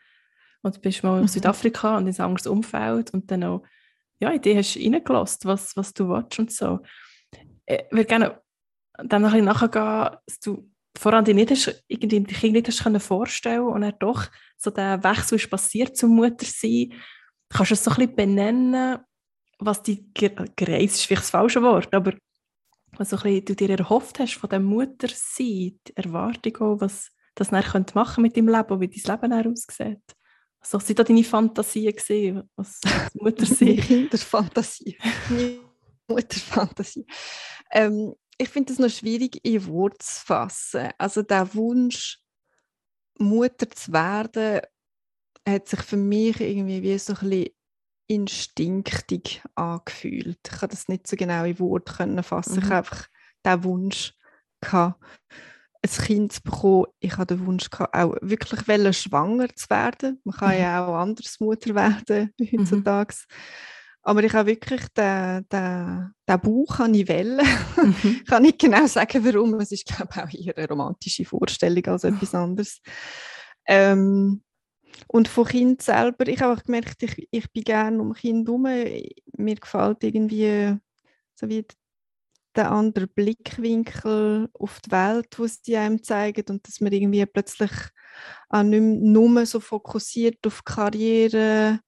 und 0.64 0.76
du 0.76 0.80
bist 0.80 1.02
mal 1.02 1.16
in 1.16 1.22
mhm. 1.22 1.28
Südafrika 1.28 1.96
und 1.96 2.06
in 2.06 2.14
ein 2.14 2.20
anderes 2.20 2.46
Umfeld 2.46 3.12
und 3.12 3.30
dann 3.30 3.44
auch, 3.44 3.62
ja, 4.18 4.30
in 4.30 4.40
dich 4.40 4.56
hast 4.56 4.76
reingelassen, 4.76 5.40
was, 5.44 5.76
was 5.76 5.92
du 5.92 6.08
willst 6.08 6.38
und 6.38 6.50
so. 6.50 6.80
Ich 7.66 7.84
würde 7.90 8.06
gerne 8.06 8.40
dann 8.96 9.22
noch 9.22 9.32
ein 9.32 9.44
bisschen 9.44 9.70
nachgehen, 9.70 10.18
dass 10.26 10.40
du 10.40 10.70
voran 10.96 11.24
dich 11.24 11.34
nicht 11.34 11.50
hast, 11.50 11.84
irgendwie 11.88 12.20
dich 12.20 12.42
nicht 12.42 12.68
hast 12.68 12.82
können 12.82 13.00
vorstellen 13.00 13.66
und 13.66 13.82
dann 13.82 13.94
doch 13.98 14.26
so 14.56 14.70
der 14.70 15.02
Wechsel 15.02 15.36
ist 15.36 15.50
passiert 15.50 15.96
zum 15.96 16.14
Muttersein. 16.14 16.92
Kannst 17.50 17.70
du 17.70 17.74
es 17.74 17.84
so 17.84 17.90
ein 17.90 17.96
bisschen 17.96 18.16
benennen, 18.16 18.98
was 19.58 19.82
die 19.82 20.10
gereist 20.14 20.96
ist 20.96 21.04
vielleicht 21.04 21.22
das 21.22 21.30
falsche 21.30 21.62
Wort, 21.62 21.92
aber 21.94 22.14
was 22.96 23.10
so 23.10 23.16
ein 23.16 23.22
bisschen 23.22 23.44
du 23.44 23.54
dir 23.56 23.70
erhofft 23.78 24.18
hast 24.18 24.34
von 24.34 24.50
dem 24.50 24.64
Muttersein, 24.64 25.78
die 25.86 25.96
Erwartung 25.96 26.56
auch, 26.58 26.80
was 26.80 27.10
das 27.34 27.50
dann 27.50 27.86
machen 27.94 28.22
mit 28.22 28.36
deinem 28.36 28.48
Leben, 28.48 28.80
wie 28.80 28.88
dein 28.88 29.20
Leben 29.20 29.30
dann 29.30 29.52
aussieht? 29.52 30.02
Was 30.70 30.86
sind 30.86 30.98
da 30.98 31.04
deine 31.04 31.24
Fantasien 31.24 31.94
gesehen? 31.94 32.48
Was 32.56 32.80
Mutter 33.14 33.46
sehen? 33.46 33.80
Kinderfantasie. 33.80 34.96
Mutterfantasie. 36.08 37.06
Ähm, 37.70 38.14
ich 38.38 38.48
finde 38.48 38.72
es 38.72 38.78
noch 38.78 38.90
schwierig 38.90 39.40
in 39.44 39.66
Worte 39.66 39.98
zu 39.98 40.24
fassen. 40.24 40.90
Also 40.98 41.22
der 41.22 41.54
Wunsch, 41.54 42.20
Mutter 43.18 43.70
zu 43.70 43.92
werden, 43.92 44.60
hat 45.48 45.68
sich 45.68 45.80
für 45.82 45.96
mich 45.96 46.40
irgendwie 46.40 46.82
wie 46.82 46.98
so 46.98 47.14
ein 47.14 47.28
bisschen 47.28 47.54
instinktig 48.06 49.42
angefühlt. 49.54 50.38
Ich 50.44 50.58
kann 50.58 50.68
das 50.68 50.88
nicht 50.88 51.06
so 51.06 51.16
genau 51.16 51.44
in 51.44 51.58
Worte 51.58 52.22
fassen. 52.22 52.54
Mhm. 52.54 52.58
Ich 52.58 52.64
habe 52.64 52.76
einfach 52.76 53.08
den 53.44 53.64
Wunsch 53.64 54.14
gehabt, 54.60 55.02
ein 55.84 56.04
Kind 56.04 56.32
zu 56.32 56.42
bekommen. 56.42 56.86
Ich 57.00 57.16
hatte 57.16 57.36
den 57.36 57.46
Wunsch 57.46 57.70
gehabt, 57.70 57.94
auch 57.94 58.16
wirklich 58.20 58.66
schwanger 58.92 59.48
zu 59.54 59.70
werden. 59.70 60.20
Man 60.24 60.36
kann 60.36 60.54
mhm. 60.54 60.60
ja 60.60 60.86
auch 60.86 60.94
anders 60.94 61.38
Mutter 61.40 61.74
werden 61.74 62.32
mhm. 62.38 62.58
heutzutage. 62.58 63.14
Mhm. 63.14 63.34
Aber 64.06 64.22
ich 64.22 64.32
habe 64.34 64.50
wirklich 64.50 64.86
den, 64.96 65.46
den, 65.48 66.12
den 66.28 66.40
Bauch 66.40 66.78
an 66.80 66.94
ich 66.94 67.08
wählen. 67.08 67.46
Mhm. 67.76 67.94
ich 68.02 68.24
kann 68.26 68.42
nicht 68.42 68.58
genau 68.58 68.86
sagen, 68.86 69.24
warum. 69.24 69.54
Es 69.60 69.72
ist, 69.72 69.86
glaube 69.86 70.10
ich, 70.14 70.22
auch 70.22 70.46
eher 70.46 70.58
eine 70.58 70.68
romantische 70.68 71.24
Vorstellung 71.24 71.84
als 71.86 72.04
etwas 72.04 72.34
anderes. 72.34 72.80
Ähm, 73.66 74.42
und 75.08 75.28
von 75.28 75.46
Kind 75.46 75.82
selber, 75.82 76.26
ich 76.28 76.40
habe 76.40 76.54
auch 76.54 76.62
gemerkt, 76.62 77.02
ich, 77.02 77.28
ich 77.30 77.52
bin 77.52 77.64
gerne 77.64 78.00
um 78.00 78.12
Kind 78.12 78.46
herum. 78.46 78.62
Mir 78.62 79.54
gefällt 79.56 80.04
irgendwie 80.04 80.76
so 81.34 81.48
wie 81.48 81.66
der 82.56 82.70
andere 82.70 83.06
Blickwinkel 83.06 84.48
auf 84.54 84.80
die 84.80 84.90
Welt, 84.90 85.38
wo 85.38 85.46
sie 85.46 85.76
einem 85.76 86.02
zeigen 86.02 86.44
und 86.48 86.66
dass 86.66 86.80
man 86.80 86.92
irgendwie 86.92 87.24
plötzlich 87.26 87.70
auch 88.48 88.62
nicht 88.62 88.80
nur 88.80 89.46
so 89.46 89.60
fokussiert 89.60 90.46
auf 90.46 90.64
Karriere 90.64 91.80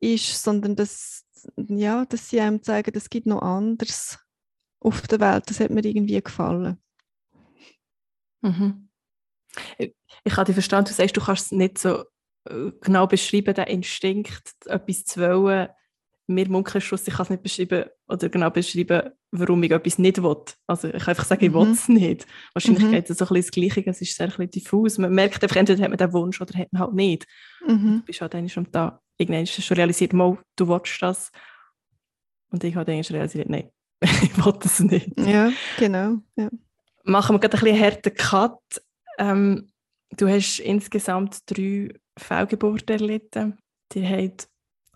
ist, 0.00 0.42
sondern 0.42 0.76
dass, 0.76 1.24
ja, 1.56 2.04
dass 2.06 2.30
sie 2.30 2.40
einem 2.40 2.62
zeigen, 2.62 2.92
es 2.94 3.10
gibt 3.10 3.26
noch 3.26 3.42
anderes 3.42 4.18
auf 4.80 5.02
der 5.02 5.20
Welt. 5.20 5.44
Das 5.48 5.60
hat 5.60 5.70
mir 5.70 5.84
irgendwie 5.84 6.22
gefallen. 6.22 6.78
Mhm. 8.42 8.88
Ich, 9.78 10.36
habe 10.36 10.46
dich 10.46 10.54
verstanden, 10.54 10.88
du 10.88 10.94
sagst, 10.94 11.16
du 11.16 11.20
kannst 11.20 11.46
es 11.46 11.52
nicht 11.52 11.78
so 11.78 12.04
äh, 12.44 12.72
genau 12.80 13.06
beschreiben, 13.06 13.54
den 13.54 13.66
Instinkt, 13.66 14.54
etwas 14.66 15.04
zu 15.04 15.20
wollen. 15.20 15.68
Mir 16.26 16.48
Munkelschluss, 16.48 17.06
ich 17.06 17.14
kann 17.14 17.24
es 17.24 17.30
nicht 17.30 17.42
beschreiben 17.42 17.84
oder 18.08 18.28
genau 18.28 18.48
beschreiben, 18.48 19.10
warum 19.30 19.62
ich 19.62 19.70
etwas 19.70 19.98
nicht 19.98 20.22
will. 20.22 20.36
Also 20.66 20.88
ich 20.88 20.94
kann 20.94 21.08
einfach 21.08 21.24
sagen, 21.24 21.44
ich 21.44 21.50
mhm. 21.50 21.54
will 21.54 21.70
es 21.72 21.88
nicht. 21.88 22.26
Wahrscheinlich 22.54 22.84
mhm. 22.84 22.92
geht 22.92 23.10
es 23.10 23.18
so 23.18 23.24
ein 23.24 23.28
bisschen 23.28 23.42
das 23.42 23.50
Gleiche, 23.50 23.90
es 23.90 24.00
ist 24.00 24.16
sehr 24.16 24.26
ein 24.26 24.30
bisschen 24.30 24.50
diffus. 24.50 24.98
Man 24.98 25.12
merkt 25.12 25.42
einfach, 25.42 25.56
entweder 25.56 25.82
hat 25.82 25.90
man 25.90 25.98
den 25.98 26.12
Wunsch 26.12 26.40
oder 26.40 26.58
hat 26.58 26.72
man 26.72 26.82
halt 26.82 26.94
nicht. 26.94 27.26
Mhm. 27.66 27.98
Du 28.00 28.06
bist 28.06 28.20
halt 28.20 28.32
dann 28.32 28.48
schon 28.48 28.66
da. 28.72 29.00
Irgendwann 29.18 29.42
ist 29.42 29.62
schon 29.62 29.76
realisiert, 29.76 30.12
mal, 30.12 30.38
du 30.56 30.68
willst 30.68 31.02
das. 31.02 31.30
Und 32.50 32.64
ich 32.64 32.74
habe 32.74 32.84
dann 32.84 33.00
realisiert, 33.00 33.48
nein, 33.48 33.70
ich 34.00 34.44
will 34.44 34.54
das 34.60 34.80
nicht. 34.80 35.18
Ja, 35.20 35.52
genau. 35.78 36.18
Ja. 36.36 36.48
Machen 37.04 37.36
wir 37.36 37.40
gerade 37.40 37.58
ein 37.58 37.64
bisschen 37.64 37.76
einen 37.76 37.92
harten 37.92 38.14
Cut. 38.14 38.82
Ähm, 39.18 39.68
du 40.16 40.28
hast 40.28 40.58
insgesamt 40.60 41.38
drei 41.46 41.94
Fehlgeburt 42.18 42.88
erlitten. 42.88 43.58
Die 43.92 44.06
haben 44.06 44.32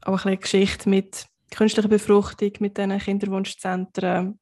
auch 0.02 0.24
eine 0.24 0.36
Geschichte 0.36 0.88
mit 0.88 1.26
künstlicher 1.50 1.88
Befruchtung, 1.88 2.52
mit 2.60 2.76
diesen 2.76 2.98
Kinderwunschzentren, 2.98 4.38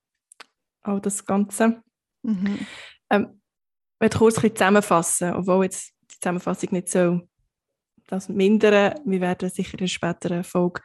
all 0.82 1.00
das 1.00 1.24
Ganze. 1.24 1.82
Mhm. 2.22 2.66
Ähm, 3.10 3.40
ich 3.94 4.00
möchte 4.00 4.18
kurz 4.18 4.42
ein 4.42 4.54
zusammenfassen, 4.54 5.34
obwohl 5.34 5.64
jetzt 5.64 5.92
die 6.02 6.18
Zusammenfassung 6.20 6.68
nicht 6.72 6.88
so 6.90 7.20
das 8.06 8.28
mindern. 8.28 8.94
Wir 9.04 9.20
werden 9.20 9.50
sicher 9.50 9.74
in 9.74 9.80
einer 9.80 9.88
späteren 9.88 10.44
Folge 10.44 10.80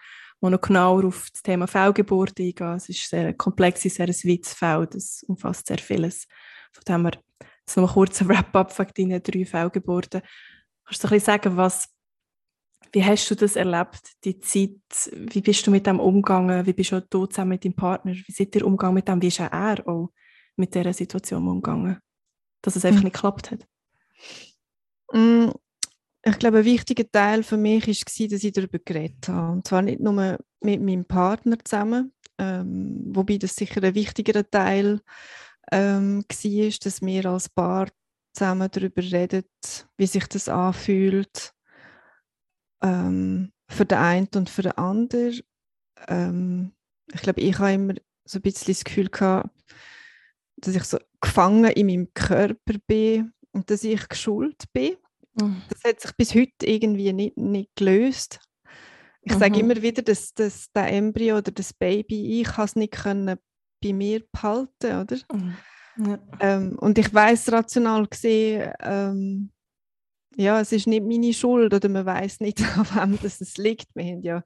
noch 0.50 0.62
genauer 0.62 1.06
auf 1.06 1.30
das 1.32 1.44
Thema 1.44 1.68
Fehlgeburt 1.68 2.40
eingehen. 2.40 2.76
Es 2.76 2.90
ist 2.90 3.08
sehr 3.08 3.34
komplex, 3.34 3.82
sehr 3.82 4.08
ein 4.08 4.10
weites 4.10 4.54
Feld, 4.54 4.96
es 4.96 5.24
umfasst 5.24 5.68
sehr 5.68 5.78
vieles. 5.78 6.28
Von 6.72 6.84
dem 6.88 7.06
her, 7.06 7.22
jetzt 7.60 7.78
noch 7.78 7.88
mal 7.88 7.94
kurz 7.94 8.22
ein 8.22 8.30
Wrap-up 8.30 8.72
von 8.72 8.88
deinen 8.98 9.22
drei 9.22 9.46
Fehlgeburten. 9.46 10.22
Kannst 10.86 11.04
du 11.04 11.08
ein 11.08 11.12
bisschen 11.12 11.26
sagen, 11.26 11.58
was, 11.58 11.90
wie 12.94 13.04
hast 13.04 13.30
du 13.30 13.36
das 13.36 13.56
erlebt, 13.56 14.02
die 14.24 14.40
Zeit? 14.40 14.80
Wie 15.14 15.42
bist 15.42 15.66
du 15.66 15.72
mit 15.72 15.88
dem 15.88 16.00
umgegangen? 16.00 16.66
Wie 16.66 16.74
bist 16.74 16.92
du 16.92 17.26
zusammen 17.26 17.50
mit 17.50 17.64
deinem 17.64 17.76
Partner? 17.76 18.14
Wie 18.14 18.32
seid 18.32 18.56
ihr 18.56 18.66
umgegangen 18.66 18.96
mit 18.96 19.08
dem? 19.08 19.22
Wie 19.22 19.28
ist 19.28 19.40
auch 19.40 19.52
er 19.52 19.88
auch 19.88 20.12
mit 20.58 20.76
dieser 20.76 20.94
Situation 20.94 21.48
umgegangen? 21.48 22.00
Dass 22.62 22.76
es 22.76 22.84
einfach 22.84 23.00
mhm. 23.00 23.06
nicht 23.06 23.16
geklappt 23.16 23.52
hat? 23.52 23.68
Mm, 25.14 25.50
ich 26.24 26.40
glaube, 26.40 26.60
ein 26.60 26.66
wichtiger 26.66 27.10
Teil 27.10 27.44
für 27.44 27.58
mich 27.58 27.88
war, 27.88 28.28
dass 28.28 28.44
ich 28.44 28.52
darüber 28.52 28.80
geredet 28.80 29.28
habe. 29.28 29.54
Und 29.54 29.68
zwar 29.68 29.82
nicht 29.82 30.02
nur 30.02 30.38
mit 30.60 30.82
meinem 30.82 31.06
Partner 31.06 31.58
zusammen, 31.64 32.14
ähm, 32.38 33.04
wobei 33.08 33.38
das 33.38 33.56
sicher 33.56 33.82
ein 33.84 33.96
wichtigerer 33.96 34.50
Teil 34.50 35.02
ähm, 35.72 36.24
war, 36.28 36.72
dass 36.84 37.02
wir 37.02 37.26
als 37.26 37.50
Paar 37.50 37.88
zusammen 38.34 38.70
darüber 38.72 39.02
redet, 39.02 39.48
wie 39.98 40.08
sich 40.08 40.28
das 40.28 40.50
anfühlt 40.50 41.54
ähm, 42.82 43.52
für 43.70 43.86
den 43.86 43.98
einen 43.98 44.30
und 44.36 44.50
für 44.50 44.64
den 44.64 44.74
anderen. 44.74 45.42
Ähm, 46.08 46.74
ich 47.14 47.22
glaube, 47.22 47.42
ich 47.42 47.58
habe 47.58 47.74
immer 47.74 47.94
so 48.26 48.40
ein 48.40 48.42
bisschen 48.42 48.74
das 48.74 48.84
Gefühl 48.84 49.10
gehabt, 49.10 49.50
dass 50.58 50.76
ich 50.76 50.84
so 50.84 50.98
gefangen 51.20 51.72
in 51.72 51.88
meinem 51.88 52.14
Körper 52.14 52.76
bin 52.88 53.34
und 53.52 53.70
dass 53.70 53.84
ich 53.84 54.08
geschult 54.08 54.66
bin. 54.74 54.96
Mhm. 55.36 55.62
Das 55.70 55.84
hat 55.84 56.02
sich 56.02 56.12
bis 56.16 56.36
heute 56.36 56.66
irgendwie 56.66 57.14
nicht, 57.14 57.38
nicht 57.38 57.76
gelöst. 57.76 58.40
Ich 59.22 59.34
mhm. 59.34 59.40
sage 59.40 59.60
immer 59.60 59.82
wieder, 59.82 60.02
dass, 60.02 60.34
dass 60.34 60.72
der 60.72 60.92
Embryo 60.92 61.38
oder 61.38 61.52
das 61.52 61.74
Baby, 61.74 62.42
ich 62.42 62.58
es 62.58 62.76
nicht 62.76 62.94
können 62.94 63.38
bei 63.84 63.94
mir 63.94 64.24
behalten, 64.32 65.02
oder? 65.02 65.18
Mhm. 65.32 65.58
Ja. 65.98 66.20
Ähm, 66.40 66.80
und 66.80 66.98
ich 66.98 67.14
weiß 67.14 67.52
rational 67.52 68.08
gesehen, 68.08 68.72
ähm, 68.80 69.52
ja, 70.36 70.60
es 70.60 70.72
ist 70.72 70.88
nicht 70.88 71.04
meine 71.04 71.34
Schuld 71.34 71.74
oder 71.74 71.90
man 71.90 72.06
weiß 72.06 72.40
nicht, 72.40 72.62
an 72.78 73.12
wem 73.12 73.20
das 73.22 73.42
es 73.42 73.58
liegt. 73.58 73.88
Wir 73.96 74.06
haben 74.06 74.22
ja 74.22 74.44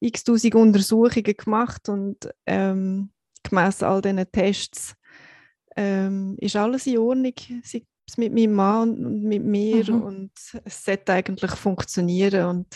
x-tausend 0.00 0.54
Untersuchungen 0.54 1.34
gemacht 1.36 1.88
und 1.88 2.28
ähm, 2.46 3.10
gemäss 3.42 3.82
all 3.82 4.00
diesen 4.00 4.30
Tests 4.30 4.94
ähm, 5.76 6.36
ist 6.38 6.56
alles 6.56 6.86
in 6.86 6.98
Ordnung, 6.98 7.34
sei 7.62 7.84
es 8.06 8.16
mit 8.16 8.32
meinem 8.32 8.54
Mann 8.54 9.04
und 9.04 9.22
mit 9.22 9.44
mir 9.44 9.90
mhm. 9.90 10.02
und 10.02 10.32
es 10.64 10.84
sollte 10.84 11.12
eigentlich 11.12 11.50
funktionieren 11.52 12.46
und 12.46 12.66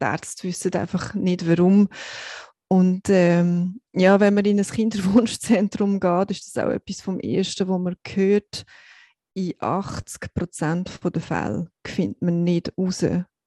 die 0.00 0.06
Ärzte 0.06 0.48
wissen 0.48 0.74
einfach 0.74 1.14
nicht 1.14 1.46
warum. 1.48 1.88
Und 2.68 3.08
ähm, 3.08 3.80
ja, 3.92 4.20
wenn 4.20 4.34
man 4.34 4.44
in 4.44 4.58
ein 4.58 4.66
Kinderwunschzentrum 4.66 5.98
geht, 5.98 6.30
ist 6.30 6.46
das 6.46 6.64
auch 6.64 6.70
etwas 6.70 7.00
vom 7.00 7.18
Ersten, 7.18 7.68
was 7.68 7.80
man 7.80 7.96
hört. 8.06 8.64
In 9.34 9.54
80 9.58 10.34
Prozent 10.34 11.00
der 11.02 11.22
Fälle 11.22 11.70
findet 11.86 12.20
man 12.22 12.44
nicht 12.44 12.72
heraus, 12.76 13.04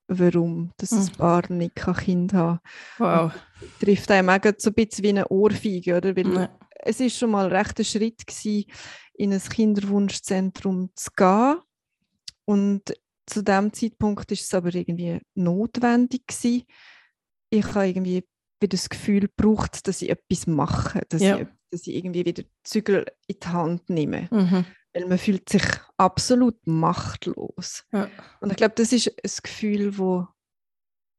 warum 0.08 0.72
das 0.78 0.92
ein 0.92 1.08
hm. 1.08 1.14
Paar 1.16 1.52
nicht 1.52 1.88
ein 1.88 1.96
Kind 1.96 2.34
haben 2.34 2.60
kann. 2.98 3.32
Wow. 3.32 3.34
Das 3.60 3.70
trifft 3.80 4.12
einem 4.12 4.30
auch 4.30 4.40
so 4.58 4.70
ein 4.70 4.74
bisschen 4.74 5.04
wie 5.04 5.10
eine 5.10 5.28
Ohrfeige, 5.28 5.98
oder? 5.98 6.16
Weil 6.16 6.34
ja. 6.34 6.60
es 6.80 7.00
ist 7.00 7.18
schon 7.18 7.32
mal 7.32 7.48
recht 7.48 7.80
ein 7.80 7.86
Schritt 7.86 8.26
gewesen, 8.26 8.66
in 9.16 9.34
ein 9.34 9.42
Kinderwunschzentrum 9.42 10.92
zu 10.96 11.10
gehen. 11.16 11.58
Und 12.46 12.94
zu 13.26 13.42
dem 13.42 13.72
Zeitpunkt 13.74 14.32
ist 14.32 14.44
es 14.44 14.54
aber 14.54 14.74
irgendwie 14.74 15.22
notwendig 15.36 16.28
gewesen. 16.28 16.64
Ich 17.50 17.66
habe 17.74 17.88
irgendwie 17.88 18.24
wieder 18.60 18.72
das 18.72 18.90
Gefühl 18.90 19.30
braucht, 19.36 19.88
dass 19.88 20.02
ich 20.02 20.10
etwas 20.10 20.48
mache, 20.48 21.02
dass, 21.10 21.22
ja. 21.22 21.40
ich, 21.40 21.48
dass 21.70 21.88
ich 21.88 21.96
irgendwie 21.96 22.26
wieder 22.26 22.44
Zügel 22.64 23.06
in 23.28 23.36
die 23.42 23.48
Hand 23.48 23.90
nehme. 23.90 24.28
Mhm. 24.32 24.66
Weil 24.94 25.08
man 25.08 25.18
fühlt 25.18 25.50
sich 25.50 25.64
absolut 25.98 26.56
machtlos. 26.66 27.84
Ja. 27.92 28.10
Und 28.42 28.52
ich 28.52 28.58
glaube, 28.58 28.76
das 28.76 28.94
ist 28.94 29.08
ein 29.08 29.44
Gefühl, 29.44 29.98
wo 29.98 30.28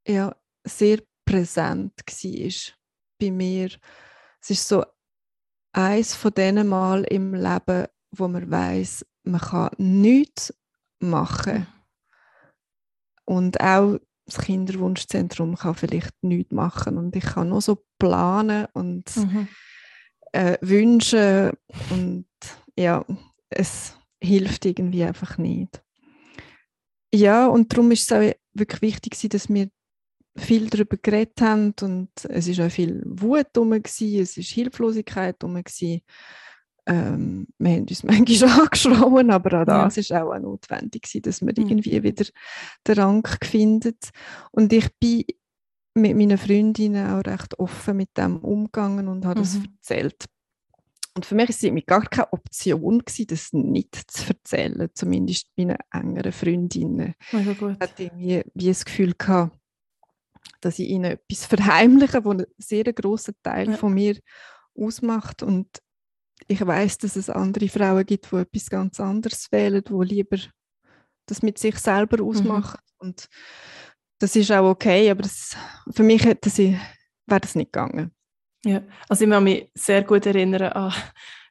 ja, 0.07 0.35
sehr 0.64 1.00
präsent 1.25 1.93
war 1.99 2.75
bei 3.19 3.31
mir. 3.31 3.71
Es 4.40 4.50
ist 4.50 4.69
so 4.69 4.85
eins 5.73 6.14
von 6.14 6.33
diesen 6.33 6.69
Mal 6.69 7.04
im 7.04 7.35
Leben, 7.35 7.87
wo 8.12 8.28
man 8.28 8.50
weiß, 8.50 9.04
man 9.25 9.40
kann 9.40 9.71
nichts 9.78 10.54
machen. 11.00 11.66
Und 13.25 13.61
auch 13.61 13.99
das 14.26 14.38
Kinderwunschzentrum 14.38 15.57
kann 15.57 15.75
vielleicht 15.75 16.23
nichts 16.23 16.52
machen 16.52 16.97
und 16.97 17.14
ich 17.16 17.25
kann 17.25 17.50
nur 17.50 17.61
so 17.61 17.85
planen 17.99 18.66
und 18.73 19.14
mhm. 19.16 19.49
äh, 20.33 20.57
wünschen 20.61 21.52
und 21.90 22.26
ja, 22.76 23.04
es 23.51 23.97
hilft 24.23 24.65
irgendwie 24.65 25.05
einfach 25.05 25.39
nicht. 25.39 25.83
Ja, 27.15 27.47
und 27.47 27.73
darum 27.73 27.91
ist 27.93 28.11
es 28.11 28.13
auch 28.13 28.33
wirklich 28.55 28.83
wichtig, 28.83 29.31
dass 29.31 29.49
wir 29.49 29.69
viel 30.37 30.69
darüber 30.69 30.97
geredet 30.97 31.41
haben 31.41 31.75
und 31.81 32.11
es 32.29 32.49
ist 32.49 32.61
auch 32.61 32.71
viel 32.71 33.03
Wut 33.07 33.47
herum, 33.55 33.73
es 33.73 34.01
ist 34.01 34.51
Hilflosigkeit 34.51 35.37
herum. 35.41 35.63
ähm, 36.87 37.47
wir 37.59 37.71
haben 37.71 37.87
uns 37.89 38.03
manchmal 38.03 38.61
angeschrien, 38.61 39.31
aber 39.31 39.63
auch 39.63 39.65
das 39.65 40.09
ja. 40.09 40.25
auch 40.25 40.39
notwendig 40.39 41.09
dass 41.23 41.41
man 41.41 41.55
mhm. 41.57 41.69
irgendwie 41.69 42.03
wieder 42.03 42.25
den 42.87 42.99
Rang 42.99 43.29
findet. 43.43 44.11
Und 44.51 44.73
ich 44.73 44.89
bin 44.99 45.25
mit 45.95 46.17
meinen 46.17 46.39
Freundinnen 46.39 47.11
auch 47.11 47.25
recht 47.25 47.59
offen 47.59 47.97
mit 47.97 48.11
dem 48.17 48.39
umgegangen 48.39 49.07
und 49.07 49.25
habe 49.25 49.41
mhm. 49.41 49.45
das 49.45 49.57
erzählt. 49.57 50.25
Und 51.16 51.26
für 51.26 51.37
mich 51.37 51.49
war 51.49 51.76
es 51.76 51.87
gar 51.87 52.06
keine 52.06 52.33
Option, 52.33 52.99
gewesen, 52.99 53.26
das 53.28 53.52
nicht 53.52 54.11
zu 54.11 54.30
erzählen, 54.30 54.88
zumindest 54.94 55.47
meinen 55.56 55.76
engeren 55.92 56.33
Freundinnen. 56.33 57.14
Also 57.33 57.54
gut. 57.54 57.76
Ich 57.76 57.80
hatte 57.80 58.02
irgendwie 58.02 58.42
wie 58.54 58.68
das 58.68 58.85
Gefühl 58.85 59.14
gehabt, 59.16 59.56
dass 60.61 60.78
ich 60.78 60.88
ihnen 60.88 61.12
etwas 61.12 61.47
verheimliche, 61.47 62.21
das 62.21 62.26
einen 62.30 62.47
sehr 62.59 62.92
grossen 62.92 63.35
Teil 63.42 63.71
ja. 63.71 63.76
von 63.76 63.94
mir 63.94 64.18
ausmacht. 64.76 65.44
Und 65.44 65.68
ich 66.49 66.66
weiß, 66.66 66.99
dass 66.99 67.14
es 67.14 67.30
andere 67.30 67.68
Frauen 67.68 68.04
gibt, 68.04 68.33
die 68.33 68.37
etwas 68.37 68.68
ganz 68.68 68.99
anderes 68.99 69.50
wählen, 69.52 69.85
die 69.85 70.04
lieber 70.04 70.38
das 71.26 71.42
mit 71.42 71.59
sich 71.59 71.78
selber 71.78 72.23
ausmachen. 72.23 72.80
Mhm. 72.99 73.06
Und 73.09 73.28
das 74.18 74.35
ist 74.37 74.50
auch 74.50 74.71
okay, 74.71 75.11
aber 75.11 75.23
das, 75.23 75.56
für 75.92 76.02
mich 76.02 76.25
wäre 76.25 76.38
das 76.42 77.54
nicht 77.54 77.73
gegangen. 77.73 78.12
Ja, 78.64 78.83
also 79.09 79.25
ich 79.25 79.30
kann 79.30 79.44
mich 79.44 79.71
sehr 79.75 80.02
gut 80.02 80.25
erinnern 80.25 80.73
an 80.73 80.92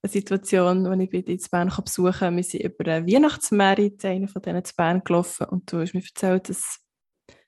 eine 0.01 0.11
Situation, 0.11 0.85
als 0.87 0.99
ich 0.99 1.09
dir 1.09 1.27
in 1.27 1.39
Bern 1.51 1.71
besuchen. 1.83 2.35
Wir 2.35 2.43
sind 2.43 2.63
über 2.63 2.91
einen 2.91 3.07
Weihnachtsmerit, 3.07 4.03
einer 4.03 4.27
von 4.27 4.41
denen 4.41 4.65
zu 4.65 4.75
Bern 4.75 5.03
gelaufen 5.03 5.47
und 5.47 5.71
du 5.71 5.79
hast 5.79 5.93
mir 5.93 6.01
erzählt, 6.01 6.49
dass 6.49 6.57
es 6.57 6.79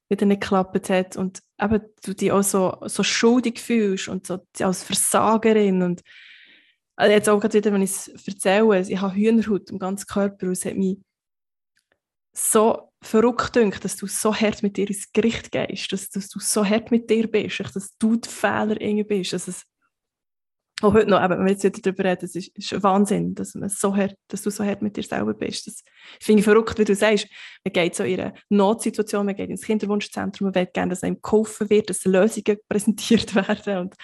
wieder 0.07 0.27
nicht 0.27 0.41
geklappt 0.41 0.89
hat 0.89 1.17
und 1.17 1.41
eben 1.59 1.81
du 2.03 2.13
dich 2.13 2.31
auch 2.31 2.43
so, 2.43 2.77
so 2.85 3.01
schuldig 3.01 3.59
fühlst 3.59 4.07
und 4.07 4.27
so 4.27 4.39
als 4.59 4.83
Versagerin 4.83 5.81
und 5.81 6.01
also 6.95 7.11
jetzt 7.11 7.27
auch 7.27 7.39
gerade 7.39 7.57
wieder, 7.57 7.73
wenn 7.73 7.81
ich 7.81 7.91
es 7.91 8.27
erzähle, 8.27 8.79
ich 8.79 9.01
habe 9.01 9.15
Hühnerhaut 9.15 9.69
im 9.69 9.79
ganzen 9.79 10.07
Körper 10.07 10.45
und 10.45 10.53
es 10.53 10.63
hat 10.63 10.75
mich 10.75 10.99
so 12.35 12.91
verrückt 13.01 13.53
gedacht, 13.53 13.83
dass 13.85 13.95
du 13.95 14.07
so 14.07 14.35
hart 14.35 14.61
mit 14.61 14.77
dir 14.77 14.89
ins 14.89 15.11
Gericht 15.13 15.51
gehst, 15.51 15.91
dass, 15.91 16.09
dass 16.09 16.27
du 16.27 16.39
so 16.39 16.65
hart 16.65 16.91
mit 16.91 17.09
dir 17.09 17.27
bist, 17.27 17.59
dass 17.75 17.97
du 17.97 18.17
der 18.17 18.31
Fehler 18.31 18.79
irgendwie 18.81 19.03
bist. 19.03 19.33
Dass 19.33 19.47
es, 19.47 19.63
auch 20.81 20.93
heute 20.93 21.09
noch, 21.09 21.21
wenn 21.29 21.45
wir 21.45 21.51
jetzt 21.51 21.63
wieder 21.63 21.79
darüber 21.81 22.03
reden, 22.03 22.25
es 22.25 22.35
ist, 22.35 22.49
ist 22.57 22.83
Wahnsinn, 22.83 23.33
dass, 23.35 23.55
man 23.55 23.69
so 23.69 23.95
hart, 23.95 24.15
dass 24.27 24.41
du 24.41 24.49
so 24.49 24.65
hart 24.65 24.81
mit 24.81 24.97
dir 24.97 25.03
selber 25.03 25.33
bist. 25.33 25.67
Das 25.67 25.83
finde 26.19 26.39
ich 26.41 26.45
verrückt, 26.45 26.77
wie 26.77 26.83
du 26.83 26.93
sagst. 26.93 27.27
Man 27.63 27.71
geht 27.71 27.95
so 27.95 28.03
in 28.03 28.19
eine 28.19 28.33
Notsituation, 28.49 29.25
man 29.25 29.35
geht 29.35 29.49
ins 29.49 29.61
Kinderwunschzentrum, 29.61 30.47
man 30.47 30.55
will 30.55 30.67
gerne, 30.73 30.89
dass 30.89 31.03
einem 31.03 31.21
geholfen 31.21 31.69
wird, 31.69 31.89
dass 31.89 32.03
Lösungen 32.03 32.57
präsentiert 32.69 33.33
werden 33.35 33.79
und 33.79 33.95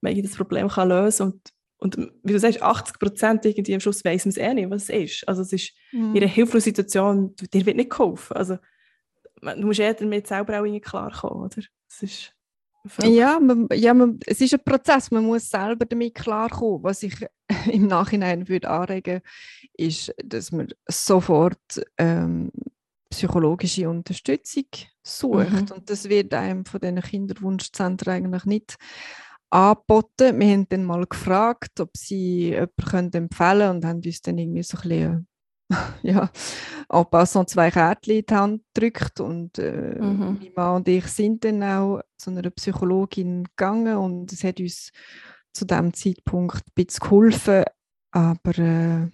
man 0.00 0.20
das 0.20 0.34
Problem 0.34 0.68
kann 0.68 0.88
lösen 0.88 1.30
kann. 1.30 1.40
Und 1.78 1.96
wie 2.22 2.32
du 2.32 2.38
sagst, 2.38 2.62
80 2.62 2.98
Prozent 2.98 3.44
irgendwie 3.44 3.74
am 3.74 3.80
Schluss 3.80 4.04
weiss 4.04 4.24
man 4.24 4.30
es 4.30 4.38
eh 4.38 4.54
nicht, 4.54 4.70
was 4.70 4.84
es 4.84 4.88
ist. 4.88 5.28
Also 5.28 5.42
es 5.42 5.52
ist 5.52 5.72
mhm. 5.92 6.14
in 6.14 6.22
einer 6.22 6.32
hilflosen 6.32 6.64
Situation, 6.64 7.34
dir 7.36 7.66
wird 7.66 7.76
nicht 7.76 7.90
geholfen. 7.90 8.36
Also 8.36 8.58
du 9.42 9.66
musst 9.66 9.80
eher 9.80 9.94
damit 9.94 10.26
selber 10.26 10.54
auch 10.54 10.64
irgendwie 10.64 10.80
klarkommen, 10.80 11.44
oder? 11.44 11.62
Das 11.88 12.02
ist 12.02 12.32
ja, 13.02 13.40
man, 13.40 13.68
ja 13.72 13.94
man, 13.94 14.18
es 14.26 14.40
ist 14.40 14.54
ein 14.54 14.64
Prozess, 14.64 15.10
man 15.10 15.24
muss 15.24 15.50
selber 15.50 15.84
damit 15.84 16.14
klarkommen. 16.14 16.82
Was 16.82 17.02
ich 17.02 17.14
im 17.70 17.86
Nachhinein 17.86 18.48
würde 18.48 18.70
anregen 18.70 19.22
ist, 19.74 20.14
dass 20.24 20.52
man 20.52 20.68
sofort 20.88 21.58
ähm, 21.98 22.50
psychologische 23.10 23.88
Unterstützung 23.88 24.66
sucht. 25.02 25.50
Mhm. 25.50 25.76
Und 25.76 25.90
das 25.90 26.08
wird 26.08 26.34
einem 26.34 26.64
von 26.64 26.80
diesen 26.80 27.00
Kinderwunschzentren 27.00 28.12
eigentlich 28.12 28.44
nicht 28.44 28.76
angeboten. 29.50 30.38
Wir 30.40 30.52
haben 30.52 30.68
dann 30.68 30.84
mal 30.84 31.06
gefragt, 31.06 31.80
ob 31.80 31.96
sie 31.96 32.50
jemanden 32.50 33.16
empfehlen 33.16 33.58
können 33.58 33.76
und 33.76 33.84
haben 33.84 34.02
uns 34.04 34.22
dann 34.22 34.38
irgendwie 34.38 34.62
so 34.62 34.78
ein 34.78 34.88
bisschen 34.88 35.28
ja, 36.02 36.30
en 36.88 37.04
passant 37.10 37.50
zwei 37.50 37.70
Kärtchen 37.70 38.16
in 38.16 38.24
die 38.26 38.34
Hand 38.34 38.62
gedrückt 38.72 39.20
und 39.20 39.58
äh, 39.58 39.96
mhm. 39.98 40.38
mein 40.40 40.52
Mann 40.54 40.76
und 40.76 40.88
ich 40.88 41.06
sind 41.08 41.44
dann 41.44 41.62
auch 41.62 42.02
zu 42.16 42.30
einer 42.30 42.50
Psychologin 42.50 43.44
gegangen 43.44 43.96
und 43.96 44.32
es 44.32 44.44
hat 44.44 44.60
uns 44.60 44.92
zu 45.52 45.64
dem 45.64 45.92
Zeitpunkt 45.92 46.56
ein 46.56 46.72
bisschen 46.74 47.00
geholfen, 47.00 47.64
aber 48.12 48.58
äh, 48.58 49.08